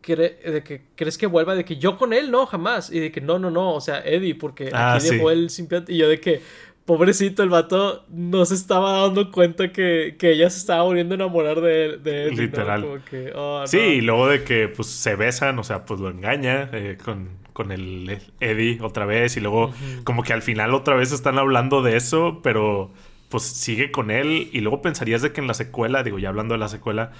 [0.05, 2.91] de que crees que vuelva, de que yo con él, no, jamás.
[2.91, 5.93] Y de que no, no, no, o sea, Eddie, porque ah, aquí dejó el simbionte.
[5.93, 6.41] Y yo de que,
[6.85, 11.61] pobrecito, el vato no se estaba dando cuenta que, ella se estaba volviendo a enamorar
[11.61, 12.35] de, él.
[12.35, 13.01] Literal.
[13.35, 16.97] Oh, sí, y luego de que pues se besan, o sea, pues lo engaña eh,
[17.03, 21.81] con, el Eddie otra vez y luego como que al final otra vez están hablando
[21.81, 22.91] de eso, pero
[23.29, 26.53] pues sigue con él y luego pensarías de que en la secuela, digo, ya hablando
[26.53, 27.11] de la secuela,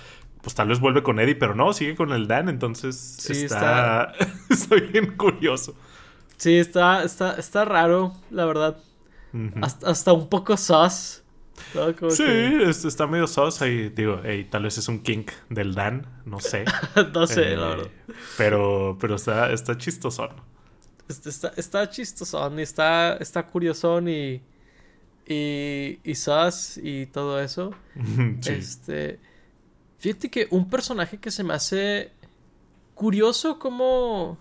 [0.41, 4.13] pues tal vez vuelve con Eddie, pero no, sigue con el Dan, entonces sí, está...
[4.49, 4.75] está...
[4.91, 5.75] bien curioso.
[6.37, 8.77] Sí, está, está, está raro, la verdad
[9.61, 11.22] hasta, un poco sus.
[12.09, 12.23] Sí,
[12.87, 13.89] está medio sus ahí.
[13.89, 16.65] Digo, tal vez es un kink del Dan, no sé.
[17.13, 17.87] no sé, la eh, verdad.
[18.37, 20.29] Pero, pero está, está chistosón.
[21.07, 24.41] Está, está chistosón y está, está curiosón y,
[25.27, 27.71] y, y sus y todo eso.
[28.45, 29.19] Este.
[29.97, 32.11] Fíjate que un personaje que se me hace
[32.93, 34.37] curioso como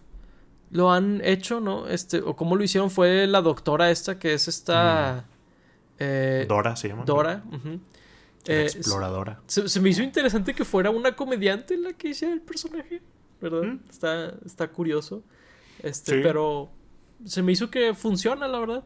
[0.70, 1.86] lo han hecho, ¿no?
[1.86, 5.26] Este, o cómo lo hicieron fue la doctora esta, que es esta...
[5.98, 7.04] Eh, Dora se llama.
[7.04, 7.42] Dora.
[8.46, 9.40] Eh, exploradora.
[9.46, 13.00] Se, me hizo interesante que fuera una comediante la que hiciera el personaje,
[13.40, 13.76] ¿verdad?
[13.88, 15.22] Está, está curioso.
[15.82, 16.70] Este, pero
[17.24, 18.84] se me hizo que funciona, la verdad.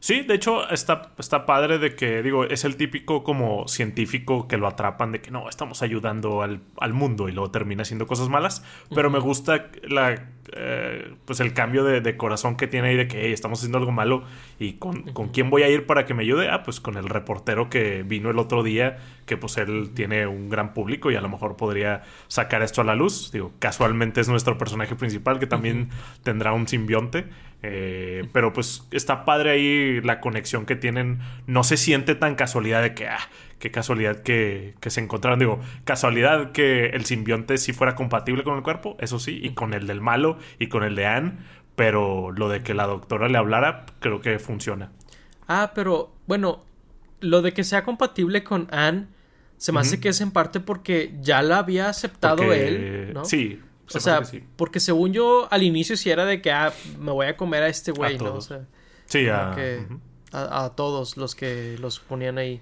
[0.00, 4.56] Sí, de hecho está, está padre de que, digo, es el típico como científico que
[4.56, 6.60] lo atrapan de que no, estamos ayudando al,
[6.92, 10.14] mundo y luego termina haciendo cosas malas, pero me gusta la
[10.52, 14.24] eh, pues el cambio de, corazón que tiene ahí de que estamos haciendo algo malo
[14.58, 16.48] y con, con, quién voy a ir para que me ayude.
[16.48, 20.48] Ah, pues con el reportero que vino el otro día, que pues él tiene un
[20.48, 23.30] gran público y a lo mejor podría sacar esto a la luz.
[23.30, 25.90] Digo, casualmente es nuestro personaje principal que también
[26.22, 27.26] tendrá un simbionte.
[27.62, 31.20] Eh, pero pues está padre ahí la conexión que tienen.
[31.46, 33.18] No se siente tan casualidad de que, ah,
[33.58, 35.38] qué casualidad que, que, se encontraron.
[35.38, 39.74] Digo, casualidad que el simbionte sí fuera compatible con el cuerpo, eso sí, y con
[39.74, 41.32] el del malo y con el de Anne.
[41.74, 44.90] Pero lo de que la doctora le hablara, creo que funciona.
[45.46, 46.64] Ah, pero bueno,
[47.20, 49.06] lo de que sea compatible con Anne,
[49.56, 53.24] se me hace que es en parte porque ya la había aceptado él, ¿no?
[53.24, 53.60] Sí,
[53.94, 54.22] o sea,
[54.56, 57.68] porque según yo al inicio sí era de que ah, me voy a comer a
[57.68, 58.34] este güey, ¿no?
[58.34, 58.66] O sea,
[59.06, 59.54] sí, a...
[60.32, 62.60] a, todos los que los ponían ahí.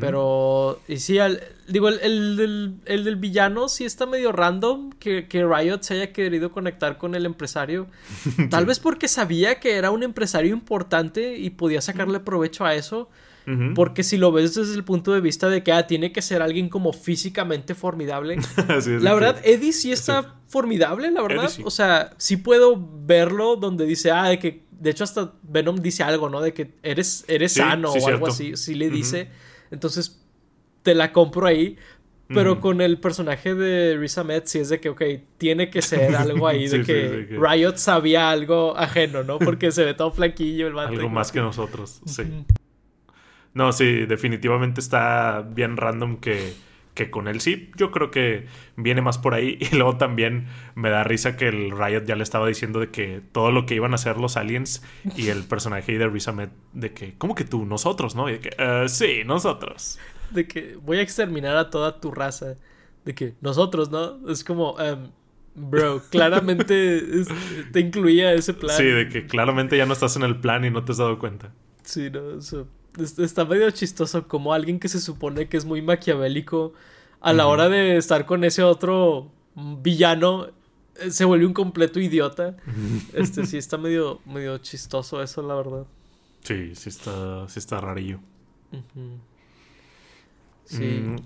[0.00, 1.18] Pero, y sí,
[1.66, 6.12] digo, el, el, el, del villano sí está medio random que, que, Riot se haya
[6.12, 7.86] querido conectar con el empresario.
[8.50, 13.08] Tal vez porque sabía que era un empresario importante y podía sacarle provecho a eso.
[13.74, 16.42] Porque si lo ves desde el punto de vista de que ah, tiene que ser
[16.42, 18.36] alguien como físicamente formidable.
[19.00, 21.50] la verdad, Eddie sí está formidable, la verdad.
[21.64, 24.68] O sea, sí puedo verlo donde dice, ah, de que.
[24.70, 26.40] De hecho, hasta Venom dice algo, ¿no?
[26.40, 28.56] De que eres, eres sano o algo así.
[28.56, 29.28] Sí le dice.
[29.70, 30.24] Entonces,
[30.82, 31.76] te la compro ahí.
[32.28, 35.02] Pero con el personaje de Riz Ahmed, sí es de que, ok,
[35.38, 39.38] tiene que ser algo ahí, de que Riot sabía algo ajeno, ¿no?
[39.38, 40.92] Porque se ve todo flaquillo el vato.
[40.92, 42.24] Algo más que nosotros, sí.
[43.58, 46.54] No, sí, definitivamente está bien random que,
[46.94, 47.72] que con él sí.
[47.74, 49.58] Yo creo que viene más por ahí.
[49.72, 53.20] Y luego también me da risa que el Riot ya le estaba diciendo de que
[53.32, 54.84] todo lo que iban a hacer los aliens
[55.16, 57.64] y el personaje de Risa Met, de que, ¿cómo que tú?
[57.64, 58.28] Nosotros, ¿no?
[58.28, 59.98] Y de que, uh, sí, nosotros.
[60.30, 62.54] De que voy a exterminar a toda tu raza.
[63.04, 64.30] De que nosotros, ¿no?
[64.30, 65.10] Es como, um,
[65.56, 67.02] bro, claramente
[67.72, 68.76] te incluía ese plan.
[68.76, 71.18] Sí, de que claramente ya no estás en el plan y no te has dado
[71.18, 71.52] cuenta.
[71.82, 72.68] Sí, no, eso
[73.18, 76.72] está medio chistoso como alguien que se supone que es muy maquiavélico
[77.20, 80.48] a la hora de estar con ese otro villano
[81.00, 82.56] eh, se vuelve un completo idiota.
[83.12, 85.86] Este sí está medio medio chistoso eso, la verdad.
[86.42, 88.20] Sí, sí está sí está rarillo.
[90.64, 90.84] Sí.
[90.84, 91.16] Mm,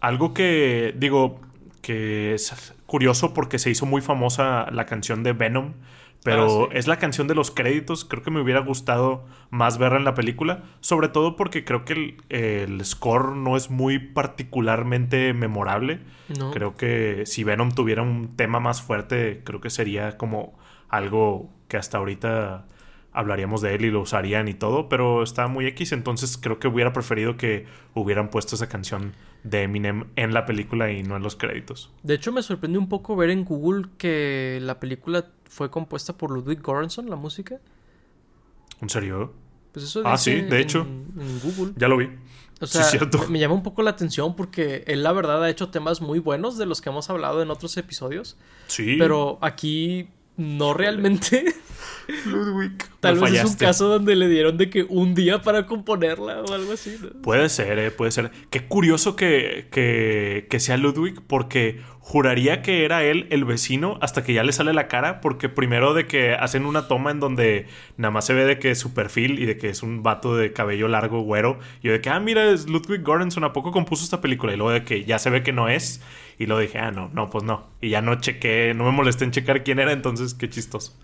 [0.00, 1.40] algo que digo
[1.82, 5.74] que es curioso porque se hizo muy famosa la canción de Venom
[6.24, 8.04] pero ah, es la canción de los créditos.
[8.04, 10.64] Creo que me hubiera gustado más verla en la película.
[10.80, 16.00] Sobre todo porque creo que el, score no es muy particularmente memorable.
[16.52, 21.76] Creo que si Venom tuviera un tema más fuerte, creo que sería como algo que
[21.76, 22.66] hasta ahorita
[23.18, 24.88] hablaríamos de él y lo usarían y todo.
[24.88, 25.92] Pero está muy X.
[25.92, 30.90] Entonces creo que hubiera preferido que hubieran puesto esa canción de Eminem en la película
[30.90, 31.90] y no en los créditos.
[32.02, 36.30] De hecho, me sorprendió un poco ver en Google que la película fue compuesta por
[36.30, 37.58] Ludwig Göransson, la música.
[38.80, 39.34] ¿En serio?
[39.72, 40.80] Pues eso ah, sí, de hecho.
[40.80, 41.74] En Google.
[41.76, 42.08] Ya lo vi.
[42.60, 42.84] O sea,
[43.28, 46.58] Me, llama un poco la atención porque él, la verdad, ha hecho temas muy buenos
[46.58, 48.36] de los que hemos hablado en otros episodios.
[48.66, 48.96] Sí.
[48.98, 51.44] Pero aquí no realmente.
[52.26, 52.72] Ludwig.
[53.00, 56.52] Tal vez es un caso donde le dieron de que un día para componerla o
[56.52, 56.98] algo así.
[57.22, 58.30] Puede ser, eh, puede ser.
[58.50, 64.24] Qué curioso que, que, que, sea Ludwig porque juraría que era él el vecino hasta
[64.24, 67.66] que ya le sale la cara porque primero de que hacen una toma en donde
[67.98, 70.34] nada más se ve de que es su perfil y de que es un vato
[70.34, 71.58] de cabello largo, güero.
[71.82, 74.54] Y yo de que, ah, mira, es Ludwig Göransson, ¿a poco compuso esta película?
[74.54, 76.00] Y luego de que ya se ve que no es.
[76.38, 77.66] Y luego dije, ah, no, no, pues no.
[77.80, 80.94] Y ya no chequé, no me molesté en checar quién era, entonces qué chistoso.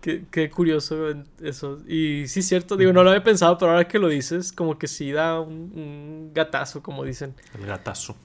[0.00, 1.08] Qué, curioso
[1.42, 1.80] eso.
[1.86, 4.86] Y sí, cierto, digo, no lo había pensado, pero ahora que lo dices, como que
[4.86, 7.34] sí da un, gatazo, como dicen.
[7.58, 8.16] El gatazo.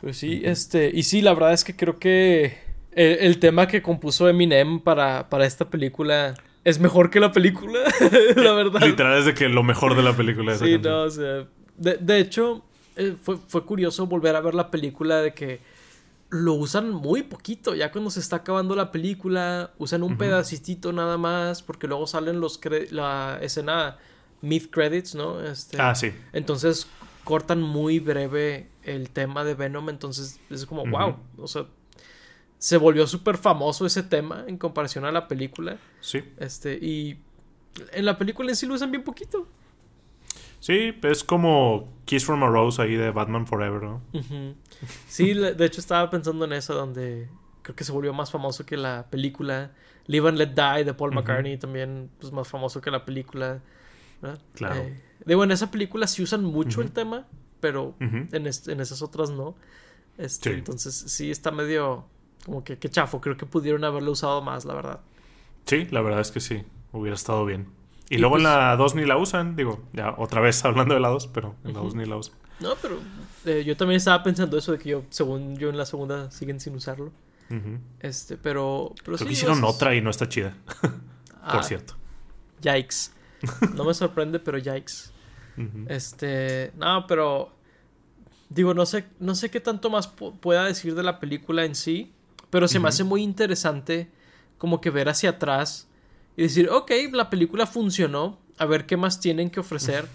[0.00, 2.58] Pues sí, este, y sí, la verdad es que creo que
[2.92, 7.78] el, tema que compuso Eminem para, para esta película es mejor que la película,
[8.36, 8.80] la verdad.
[8.80, 11.46] Literal es de que lo mejor de la película es Sí, no, o sea,
[11.76, 12.64] de, de hecho,
[12.96, 15.60] eh, fue, fue curioso volver a ver la película de que
[16.30, 17.74] lo usan muy poquito.
[17.74, 22.40] Ya cuando se está acabando la película, usan un pedacito nada más, porque luego salen
[22.40, 23.98] los la escena
[24.40, 25.44] mid credits, ¿no?
[25.44, 26.12] Este, ah, sí.
[26.32, 26.86] Entonces
[27.24, 31.66] cortan muy breve el tema de Venom, entonces es como, wow, o sea,
[32.58, 35.78] se volvió súper famoso ese tema en comparación a la película.
[36.00, 36.22] Sí.
[36.38, 37.18] Este, y
[37.92, 39.46] en la película en sí lo usan bien poquito.
[40.60, 44.02] Sí, es como Kiss from a Rose ahí de Batman Forever, ¿no?
[45.08, 47.28] Sí, de hecho estaba pensando en eso, donde
[47.62, 49.72] creo que se volvió más famoso que la película.
[50.06, 53.60] Live and Let Die de Paul McCartney también, pues más famoso que la película.
[54.54, 54.80] Claro.
[54.80, 57.26] Eh, digo, en esa película sí usan mucho el tema,
[57.60, 59.54] pero en, en, esas otras no.
[60.18, 62.06] Este, Entonces sí está medio,
[62.44, 63.20] como que qué chafo.
[63.20, 65.00] Creo que pudieron haberlo usado más, la verdad.
[65.66, 66.64] Sí, la verdad es que sí.
[66.92, 67.68] Hubiera estado bien.
[68.10, 69.54] Y, luego en pues la 2 ni la usan.
[69.54, 72.34] Digo, ya otra vez hablando de la 2, pero en la 2 ni la usan.
[72.58, 72.98] No, pero
[73.46, 76.60] eh, yo también estaba pensando eso de que yo, según yo en la segunda, siguen
[76.60, 77.12] sin usarlo.
[77.98, 78.94] Este, pero.
[79.04, 80.56] pero Creo que hicieron otra y no está chida.
[80.80, 80.90] Por
[81.42, 81.96] ah, cierto.
[82.60, 83.10] Yikes.
[83.74, 85.10] No me sorprende, pero yikes.
[85.88, 86.72] Este.
[86.76, 87.52] No, pero.
[88.48, 92.12] Digo, no sé, no sé qué tanto más pueda decir de la película en sí.
[92.50, 94.10] Pero se me hace muy interesante
[94.58, 95.89] como que ver hacia atrás
[96.40, 98.38] y decir, ok, la película funcionó.
[98.56, 100.06] A ver qué más tienen que ofrecer.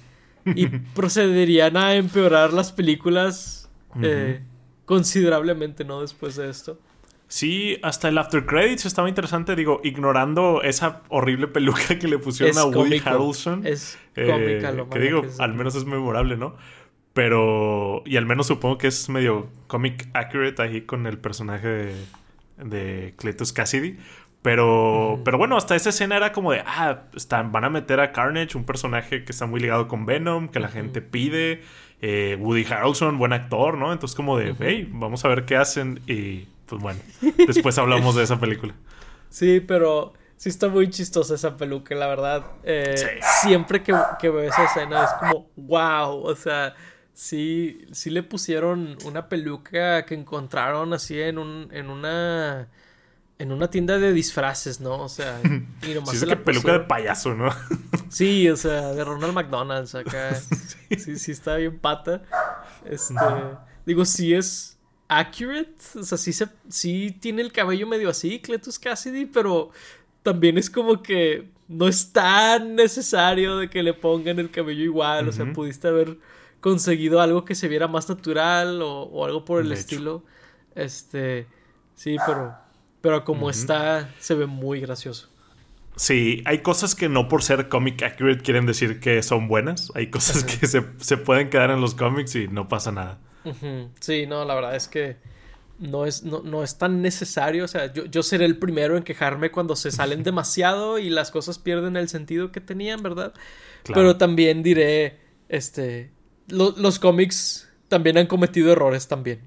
[0.44, 3.70] y procederían a empeorar las películas
[4.02, 4.42] eh,
[4.86, 6.02] considerablemente, ¿no?
[6.02, 6.80] Después de esto.
[7.28, 12.58] Sí, hasta el after credits estaba interesante, digo, ignorando esa horrible peluca que le pusieron
[12.58, 13.68] a Woody Harrelson.
[13.68, 16.56] Es eh, cómica lo Que digo, al menos es memorable, ¿no?
[17.14, 18.02] Pero.
[18.04, 21.96] Y al menos supongo que es medio comic accurate ahí con el personaje de,
[22.58, 24.00] de Cletus Cassidy.
[24.46, 28.12] Pero, pero bueno, hasta esa escena era como de, ah, están, van a meter a
[28.12, 31.64] Carnage, un personaje que está muy ligado con Venom, que la gente pide.
[32.00, 33.92] Eh, Woody Harrelson, buen actor, ¿no?
[33.92, 36.00] Entonces como de, hey, vamos a ver qué hacen.
[36.06, 37.00] Y pues bueno,
[37.48, 38.76] después hablamos de esa película.
[39.30, 42.46] Sí, pero sí está muy chistosa esa peluca, la verdad.
[42.64, 46.76] Eh, siempre que, que, veo esa escena es como, wow, o sea,
[47.14, 52.70] sí, sí le pusieron una peluca que encontraron así en, un, en una
[53.38, 55.02] en una tienda de disfraces, ¿no?
[55.04, 55.42] O sea,
[55.88, 57.50] y nomás sí, es que peluca de payaso, ¿no?
[58.10, 60.36] sí, o sea, de Ronald McDonald's acá.
[60.98, 61.18] sí.
[61.18, 62.24] sí, está bien pata.
[62.86, 63.16] Este,
[63.86, 68.80] digo, sí es accurate, o sea, sí se sí tiene el cabello medio así, Cletus
[68.80, 69.72] Cassidy, pero
[70.24, 75.28] también es como que no es tan necesario de que le pongan el cabello igual,
[75.28, 76.18] o sea, pudiste haber
[76.60, 80.24] conseguido algo que se viera más natural o, algo por el estilo.
[80.74, 81.48] Este,
[81.96, 82.56] sí, pero
[83.06, 85.30] pero como está, se ve muy gracioso.
[85.96, 89.92] Sí, hay cosas que no por ser comic accurate quieren decir que son buenas.
[89.94, 90.82] Hay cosas que se,
[91.18, 93.20] pueden quedar en los cómics y no pasa nada.
[94.00, 95.18] Sí, no, la verdad es que
[95.78, 97.66] no es, no, es tan necesario.
[97.66, 101.60] O sea, yo, seré el primero en quejarme cuando se salen demasiado y las cosas
[101.60, 103.36] pierden el sentido que tenían, ¿verdad?
[103.94, 106.10] Pero también diré, este,
[106.48, 109.42] los cómics también han cometido errores también.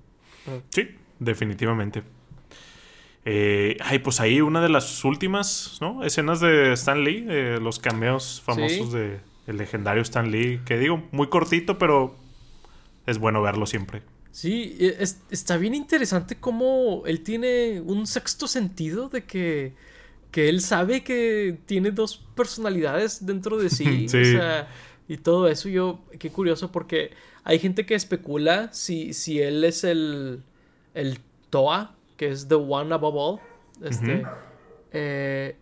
[0.70, 2.04] Sí, definitivamente.
[3.30, 6.02] Eh, ay, pues ahí una de las últimas, ¿no?
[6.02, 7.26] Escenas de Stan Lee,
[7.60, 12.16] los cameos famosos de el legendario Stan Lee, que digo, muy cortito, pero
[13.04, 14.02] es bueno verlo siempre.
[14.30, 19.74] Sí, e, está bien interesante cómo él tiene un sexto sentido de que,
[20.30, 23.84] que él sabe que tiene dos personalidades dentro de sí.
[24.08, 24.20] sí.
[24.20, 24.68] O sea,
[25.06, 27.10] y todo eso, yo, qué curioso, porque
[27.44, 30.44] hay gente que especula si, si él es el,
[30.94, 31.18] el
[31.50, 33.40] Toa, que es The One Above All.
[33.82, 34.24] Este,
[34.92, 35.56] eh,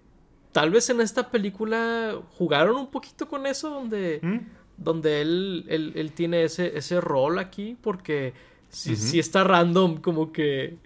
[0.51, 4.39] tal vez en esta película jugaron un poquito con eso, donde, mm.
[4.79, 8.33] donde él, él, tiene ese, ese rol aquí, porque
[8.71, 10.79] si, está random, como que,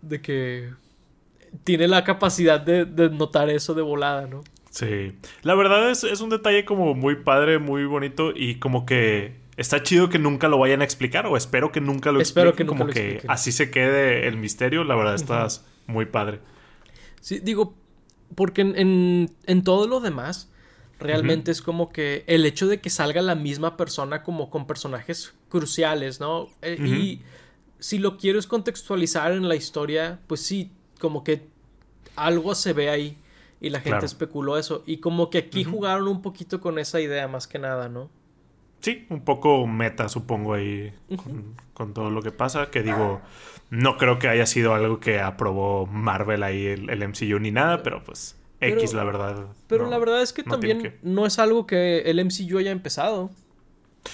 [0.00, 0.70] de que
[1.64, 4.42] tiene la capacidad de, de notar eso de volada, ¿no?
[4.70, 9.34] Sí, la verdad es, es un detalle como muy padre, muy bonito y como que
[9.58, 12.64] está chido que nunca lo vayan a explicar o espero que nunca lo espero que
[12.64, 16.40] nunca como que así se quede el misterio la verdad estás muy padre.
[17.20, 17.74] Sí digo
[18.34, 20.48] porque en, en, todo lo demás
[21.00, 25.34] realmente es como que el hecho de que salga la misma persona como con personajes
[25.48, 27.22] cruciales no eh, y
[27.80, 31.48] si lo quieres contextualizar en la historia pues sí como que
[32.14, 33.18] algo se ve ahí
[33.60, 34.84] y la gente especuló eso.
[34.86, 38.08] Y como que aquí jugaron un poquito con esa idea más que nada no
[38.80, 40.92] sí, un poco meta, supongo, ahí
[41.74, 42.70] con, todo lo que pasa.
[42.70, 43.20] Que digo,
[43.70, 48.02] no creo que haya sido algo que aprobó Marvel ahí, el, MCU ni nada, pero
[48.04, 49.46] pues X, la verdad.
[49.66, 53.30] Pero la verdad es que también no es algo que el MCU haya empezado.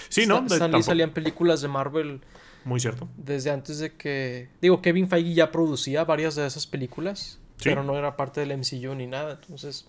[0.09, 0.45] Sí, ¿no?
[0.45, 2.21] Stanley salían películas de Marvel.
[2.63, 3.07] Muy cierto.
[3.17, 4.49] Desde antes de que.
[4.61, 7.39] Digo, Kevin Feige ya producía varias de esas películas.
[7.63, 9.39] Pero no era parte del MCU ni nada.
[9.41, 9.87] Entonces.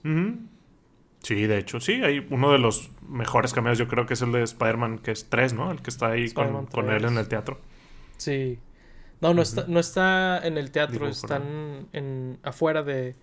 [1.27, 4.31] Sí, de hecho, sí, hay uno de los mejores cameos, yo creo que es el
[4.31, 5.73] de Spider-Man, que es 3, ¿no?
[5.73, 7.59] El que está ahí con, él en el teatro.
[8.17, 8.61] Sí.
[9.21, 13.17] No, no, está, no está en el teatro, están en, afuera de...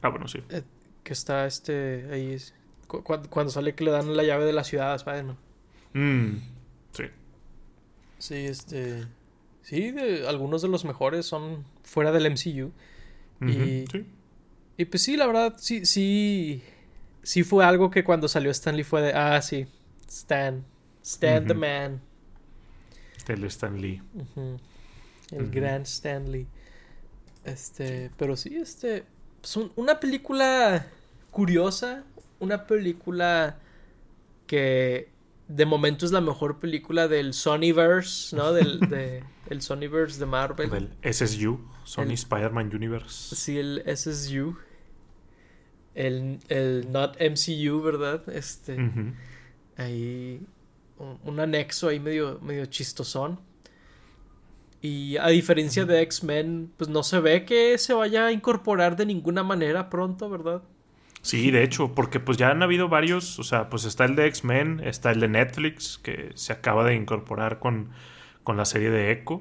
[0.00, 0.44] Ah, bueno, sí.
[0.48, 0.62] Eh,
[1.02, 2.36] que está este, ahí,
[2.86, 5.36] cuando sale que le dan la llave de la ciudad a Spider-Man.
[5.92, 6.36] Mm,
[6.92, 7.04] sí.
[8.18, 9.08] Sí, este...
[9.62, 12.70] Sí, de, algunos de los mejores son fuera del MCU.
[13.44, 14.06] y, sí.
[14.76, 16.62] y pues sí, la verdad, sí, sí
[17.24, 19.66] sí fue algo que cuando salió Stanley fue de, ah, sí,
[20.08, 20.64] Stan,
[21.02, 22.00] Stan the man.
[23.26, 26.46] El Stan El gran Stanley.
[27.44, 29.04] Este, pero sí, este,
[29.42, 30.86] es una película
[31.30, 32.04] curiosa,
[32.38, 33.58] una película
[34.46, 35.10] que
[35.48, 38.52] de momento es la mejor película del Sonyverse, ¿no?
[38.52, 40.70] Del de, el Sonyverse de Marvel.
[40.70, 43.34] Del SSU, Sony Spider-Man Universe.
[43.36, 44.56] Sí, el SSU.
[45.94, 48.28] El, el Not MCU, ¿verdad?
[48.28, 48.76] Este.
[49.76, 50.40] Ahí.
[51.24, 53.40] Un, anexo ahí medio, medio chistosón.
[54.80, 59.06] Y a diferencia de X-Men, pues no se ve que se vaya a incorporar de
[59.06, 60.62] ninguna manera pronto, ¿verdad?
[61.22, 64.26] Sí, de hecho, porque pues ya han habido varios, o sea, pues está el de
[64.26, 67.92] X-Men, está el de Netflix, que se acaba de incorporar con,
[68.42, 69.40] con la serie de Echo.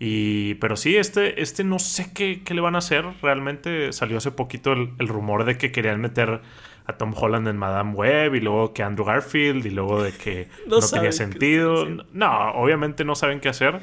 [0.00, 3.04] Y, pero sí, este, este no sé qué, qué le van a hacer.
[3.22, 6.40] Realmente salió hace poquito el, rumor de que querían meter
[6.86, 10.48] a Tom Holland en Madame Web y luego que Andrew Garfield y luego de que
[10.66, 11.86] no, no tenía sentido.
[12.12, 13.82] No, obviamente no saben qué hacer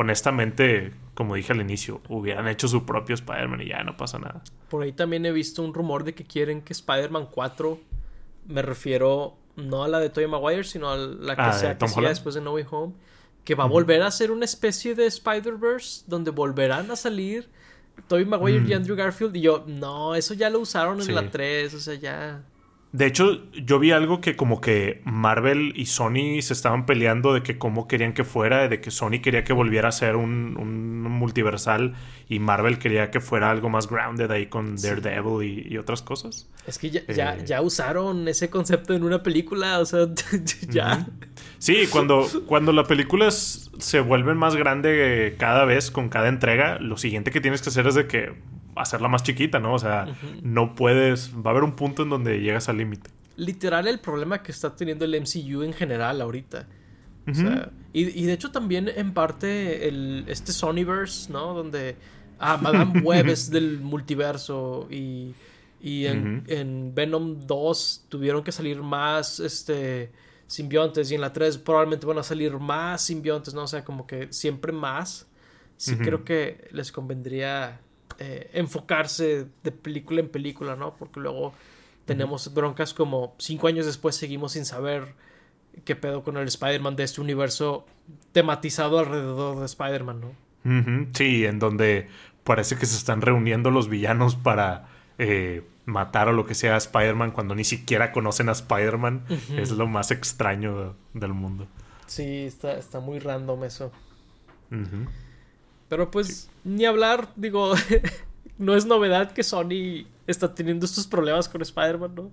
[0.00, 4.44] honestamente, como dije al inicio, hubieran hecho su propio Spider-Man y ya no pasa nada.
[4.70, 7.80] Por ahí también he visto un rumor de que quieren que Spider-Man 4,
[8.46, 11.88] me refiero no a la de Tobey Maguire, sino a la que ah, sea que
[11.88, 12.94] siga después de No Way Home,
[13.48, 17.48] que va a volver a ser una especie de Spider-Verse donde volverán a salir
[18.06, 19.34] Tobey Maguire y Andrew Garfield.
[19.36, 22.42] Y yo, no, eso ya lo usaron en la 3, o sea, ya.
[22.90, 27.42] De hecho, yo vi algo que como que Marvel y Sony se estaban peleando de
[27.42, 30.54] que cómo querían que fuera, de que Sony quería que volviera a ser un,
[31.02, 31.94] multiversal
[32.30, 36.48] y Marvel quería que fuera algo más grounded ahí con Daredevil y, otras cosas.
[36.66, 37.02] Es que ya,
[37.44, 40.06] ya, eh, usaron ese concepto en una película, o sea,
[40.70, 41.06] ya.
[41.58, 46.96] Sí, cuando, cuando la película se vuelve más grande cada vez con cada entrega, lo
[46.96, 48.32] siguiente que tienes que hacer es de que
[48.80, 49.74] hacerla más chiquita, ¿no?
[49.74, 50.06] O sea,
[50.42, 53.10] no puedes, va a haber un punto en donde llegas al límite.
[53.36, 56.66] Literal el problema que está teniendo el MCU en general ahorita.
[57.30, 61.52] O sea, y, de hecho también en parte el, este Sonyverse, ¿no?
[61.52, 61.96] Donde,
[62.38, 65.34] ah, Madame Web es del multiverso y,
[65.82, 70.10] y en, en, Venom 2 tuvieron que salir más, este,
[70.46, 73.64] simbiontes y en la 3 probablemente van a salir más simbiontes, ¿no?
[73.64, 75.26] O sea, como que siempre más.
[75.76, 77.80] Sí creo que les convendría
[78.18, 80.94] eh, enfocarse de película en película, ¿no?
[80.96, 81.54] Porque luego
[82.04, 85.14] tenemos broncas como cinco años después seguimos sin saber
[85.84, 87.86] qué pedo con el Spider-Man de este universo
[88.32, 91.08] tematizado alrededor de Spider-Man, ¿no?
[91.14, 92.08] Sí, en donde
[92.44, 94.88] parece que se están reuniendo los villanos para
[95.18, 99.24] eh, matar o lo que sea a Spider-Man cuando ni siquiera conocen a Spider-Man.
[99.56, 101.68] Es lo más extraño del mundo.
[102.06, 103.92] Sí, está, está muy random eso.
[105.88, 107.74] Pero pues, ni hablar, digo,
[108.58, 112.30] no es novedad que Sony está teniendo estos problemas con Spider-Man, ¿no?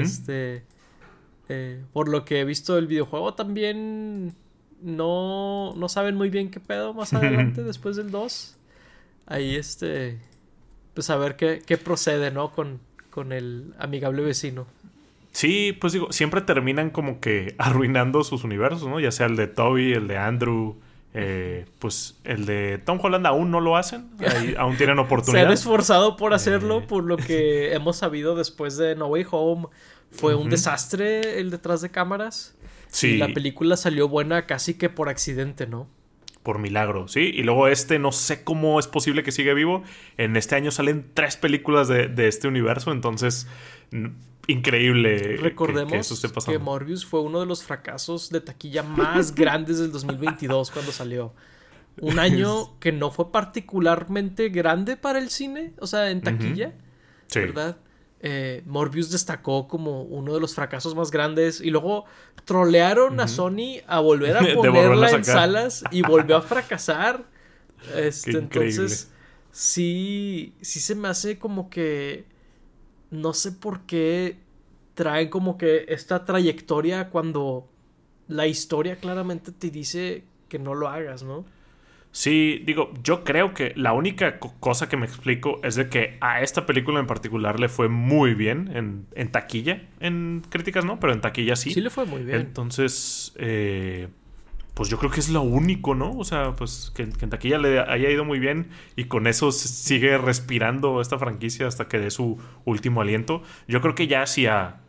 [0.00, 0.64] Este.
[1.48, 4.34] Eh, por lo que he visto del videojuego también
[4.80, 8.56] no, no saben muy bien qué pedo más adelante, después del 2.
[9.26, 10.18] Ahí este.
[10.94, 12.52] Pues a ver qué, qué procede, ¿no?
[12.52, 12.80] Con,
[13.10, 14.66] con el amigable vecino.
[15.30, 19.00] Sí, pues digo, siempre terminan como que arruinando sus universos, ¿no?
[19.00, 20.76] Ya sea el de Toby, el de Andrew,
[21.14, 24.10] eh, pues el de Tom Holland aún no lo hacen,
[24.58, 25.42] aún tienen oportunidad.
[25.42, 26.84] Se han esforzado por hacerlo, eh.
[26.88, 29.66] por lo que hemos sabido después de No Way Home.
[30.10, 32.54] Fue un desastre el detrás de cámaras.
[32.88, 33.12] Sí.
[33.12, 35.88] Y la película salió buena casi que por accidente, ¿no?
[36.42, 37.30] Por milagro, sí.
[37.34, 39.84] Y luego este, no sé cómo es posible que siga vivo.
[40.16, 43.46] En este año salen tres películas de, de este universo, entonces
[44.46, 45.36] increíble.
[45.40, 50.92] Recordemos que, Morbius fue uno de los fracasos de taquilla más grandes del 2022 cuando
[50.92, 51.32] salió.
[52.00, 56.72] Un año que no fue particularmente grande para el cine, o sea, en taquilla,
[57.34, 57.76] ¿verdad?
[58.24, 62.04] Eh, Morbius destacó como uno de los fracasos más grandes y luego
[62.44, 67.24] trolearon a Sony a volver a ponerla en salas y volvió a fracasar.
[67.96, 69.10] Este, entonces,
[69.50, 72.24] sí, sí se me hace como que
[73.10, 74.38] no sé por qué
[74.94, 77.68] traen como que esta trayectoria cuando
[78.28, 81.44] la historia claramente te dice que no lo hagas, ¿no?
[82.12, 86.42] Sí, digo, yo creo que la única cosa que me explico es de que a
[86.42, 91.14] esta película en particular le fue muy bien en, en taquilla, en críticas no, pero
[91.14, 91.72] en taquilla sí.
[91.72, 92.40] Sí le fue muy bien.
[92.40, 94.08] Entonces, eh,
[94.74, 96.12] pues yo creo que es lo único, ¿no?
[96.18, 100.18] O sea, pues que, en taquilla le haya ido muy bien y con eso sigue
[100.18, 103.42] respirando esta franquicia hasta que dé su último aliento.
[103.68, 104.81] Yo creo que ya hacia,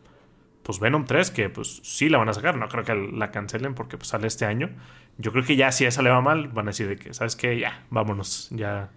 [0.64, 3.76] pues Venom 3, que pues sí la van a sacar, no creo que la cancelen
[3.76, 4.70] porque pues sale este año.
[5.18, 7.36] Yo creo que ya si esa le va mal, van a decir de que, ¿sabes
[7.36, 7.60] qué?
[7.60, 8.90] Ya, vámonos, ya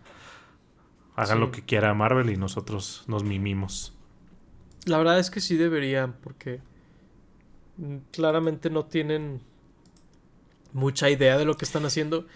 [1.17, 3.95] hagan lo que quiera Marvel y nosotros nos mimimos.
[4.85, 6.61] La verdad es que sí deberían, porque
[8.13, 9.41] claramente no tienen
[10.73, 12.27] mucha idea de lo que están haciendo.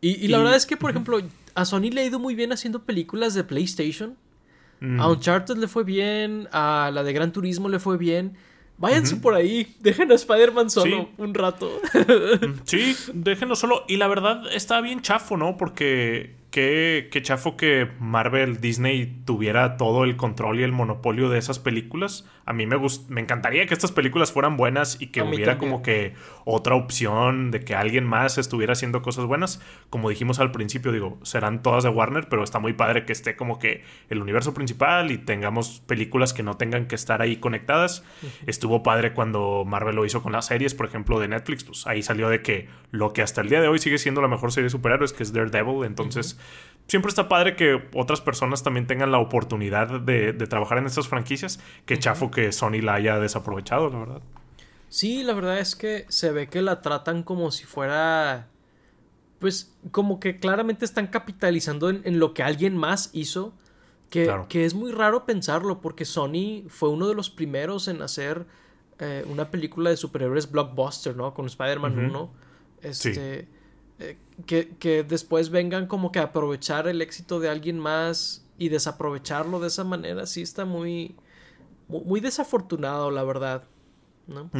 [0.00, 1.20] Y, la verdad es que, por ejemplo,
[1.54, 4.16] a Sony le ha ido muy bien haciendo películas de PlayStation.
[4.80, 5.00] Mm.
[5.00, 8.36] A Uncharted le fue bien, a la de Gran Turismo le fue bien.
[8.78, 11.08] Váyanse por ahí, dejen a Spider-Man solo Sí.
[11.22, 11.68] un rato.
[12.64, 13.84] Sí, déjenlo solo.
[13.88, 15.56] Y la verdad está bien chafo, ¿no?
[15.56, 21.38] Porque qué, qué chafo que Marvel, Disney tuviera todo el control y el monopolio de
[21.38, 22.24] esas películas.
[22.48, 25.70] A mí me, gust- me encantaría que estas películas fueran buenas y que hubiera también.
[25.72, 26.14] como que
[26.46, 29.60] otra opción de que alguien más estuviera haciendo cosas buenas.
[29.90, 33.36] Como dijimos al principio, digo, serán todas de Warner, pero está muy padre que esté
[33.36, 38.02] como que el universo principal y tengamos películas que no tengan que estar ahí conectadas.
[38.46, 42.02] Estuvo padre cuando Marvel lo hizo con las series, por ejemplo, de Netflix, pues ahí
[42.02, 44.64] salió de que lo que hasta el día de hoy sigue siendo la mejor serie
[44.64, 45.84] de superhéroes, que es Daredevil.
[45.84, 46.38] Entonces,
[46.88, 51.06] siempre está padre que otras personas también tengan la oportunidad de, de trabajar en estas
[51.06, 51.60] franquicias.
[51.86, 54.22] Que chafo que Sony la haya desaprovechado, la verdad.
[54.88, 58.48] Sí, la verdad es que se ve que la tratan como si fuera.
[59.38, 63.52] Pues como que claramente están capitalizando en, en lo que alguien más hizo.
[64.10, 64.46] Que, Claro.
[64.48, 68.46] que es muy raro pensarlo, porque Sony fue uno de los primeros en hacer
[68.98, 71.34] eh, una película de superhéroes blockbuster, ¿no?
[71.34, 72.06] Con Spider-Man Ujú.
[72.06, 72.30] 1.
[72.82, 73.46] Este.
[73.98, 78.68] Eh, que, que después vengan como que a aprovechar el éxito de alguien más y
[78.68, 81.14] desaprovecharlo de esa manera, sí está muy.
[81.88, 83.64] Muy, muy desafortunado, la verdad.
[84.26, 84.50] ¿No?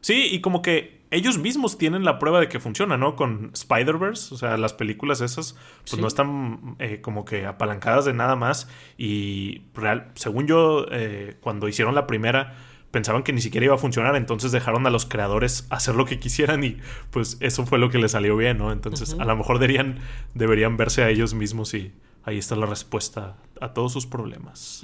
[0.00, 3.14] Sí, y como que ellos mismos tienen la prueba de que funciona, ¿no?
[3.16, 6.00] Con Spider-Verse, o sea, las películas esas, pues Sí.
[6.00, 8.68] no están eh, como que apalancadas de nada más.
[8.96, 12.56] Y real, según yo, eh, cuando hicieron la primera,
[12.90, 16.18] pensaban que ni siquiera iba a funcionar, entonces dejaron a los creadores hacer lo que
[16.18, 16.78] quisieran y
[17.10, 18.72] pues eso fue lo que les salió bien, ¿no?
[18.72, 19.98] Entonces, a lo mejor deberían,
[20.34, 21.92] deberían verse a ellos mismos y
[22.24, 24.82] ahí está la respuesta a todos sus problemas.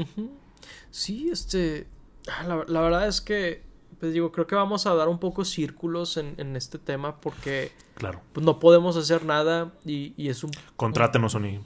[0.90, 1.86] Sí, este.
[2.28, 3.62] ah, La, la verdad es que.
[4.00, 7.70] Pues digo, creo que vamos a dar un poco círculos en, en este tema porque
[7.94, 8.20] Claro.
[8.32, 10.50] pues, no podemos hacer nada y, y es un.
[10.76, 11.61] Contrátenos, Sony.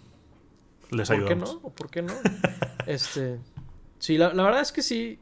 [0.91, 1.55] Les ¿Por qué ayudamos.
[1.55, 1.61] no?
[1.65, 2.13] ¿O por qué no?
[2.87, 3.39] este.
[3.99, 5.19] Sí, la, la verdad es que sí.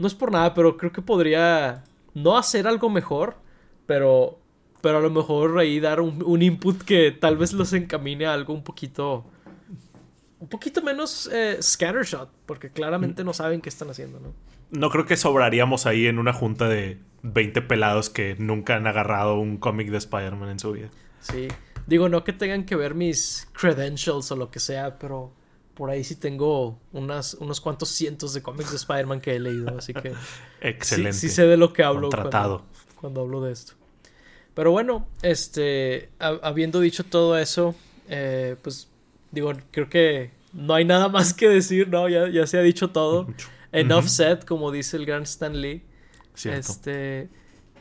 [0.00, 1.84] No es por nada, pero creo que podría
[2.14, 3.36] no hacer algo mejor,
[3.84, 4.38] pero.
[4.80, 8.32] Pero a lo mejor ahí dar un, un input que tal vez los encamine a
[8.32, 9.26] algo un poquito.
[10.38, 14.32] Un poquito menos eh, scattershot, porque claramente no saben qué están haciendo, ¿no?
[14.70, 19.38] No creo que sobraríamos ahí en una junta de 20 pelados que nunca han agarrado
[19.38, 20.88] un cómic de Spider-Man en su vida.
[21.20, 21.48] Sí.
[21.86, 25.30] Digo, no que tengan que ver mis credentials o lo que sea, pero
[25.80, 29.78] por ahí sí tengo unas, unos cuantos cientos de cómics de Spider-Man que he leído,
[29.78, 30.12] así que
[30.60, 31.16] Excelente.
[31.16, 32.66] sí sé de lo que hablo cuando,
[33.00, 33.72] cuando hablo de esto.
[34.52, 37.74] Pero bueno, este, ha- habiendo dicho todo eso,
[38.10, 38.88] eh, pues
[39.30, 42.10] digo, creo que no hay nada más que decir, ¿no?
[42.10, 43.24] Ya, ya se ha dicho todo.
[43.24, 43.48] Mucho.
[43.72, 45.82] Enough said, como dice el gran Stan Lee.
[46.34, 46.58] Cierto.
[46.72, 47.30] Este,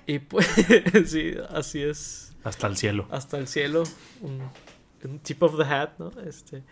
[0.08, 0.48] y pues,
[1.06, 3.10] sí, así es Hasta el cielo.
[3.12, 3.84] hasta el cielo.
[4.22, 4.40] Un,
[5.04, 6.12] un tip of the hat, ¿no?
[6.26, 6.64] Este.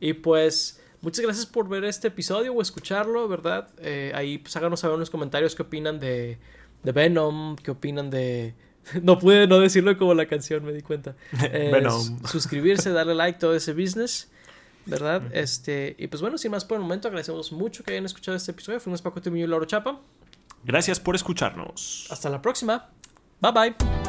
[0.00, 3.68] Y pues, muchas gracias por ver este episodio o escucharlo, ¿verdad?
[3.78, 6.38] Eh, ahí, pues háganos saber en los comentarios qué opinan de,
[6.82, 8.54] de Venom, qué opinan de.
[9.02, 11.14] No pude no decirlo como la canción, me di cuenta.
[11.52, 12.24] Eh, Venom.
[12.26, 14.30] Suscribirse, darle like, todo ese business.
[14.86, 15.22] ¿Verdad?
[15.32, 15.94] Este.
[15.98, 18.80] Y pues bueno, sin más por el momento, agradecemos mucho que hayan escuchado este episodio.
[18.80, 20.00] Fuimos Paco Timillo y Lauro Chapa.
[20.64, 22.06] Gracias por escucharnos.
[22.10, 22.88] Hasta la próxima.
[23.40, 23.99] Bye bye.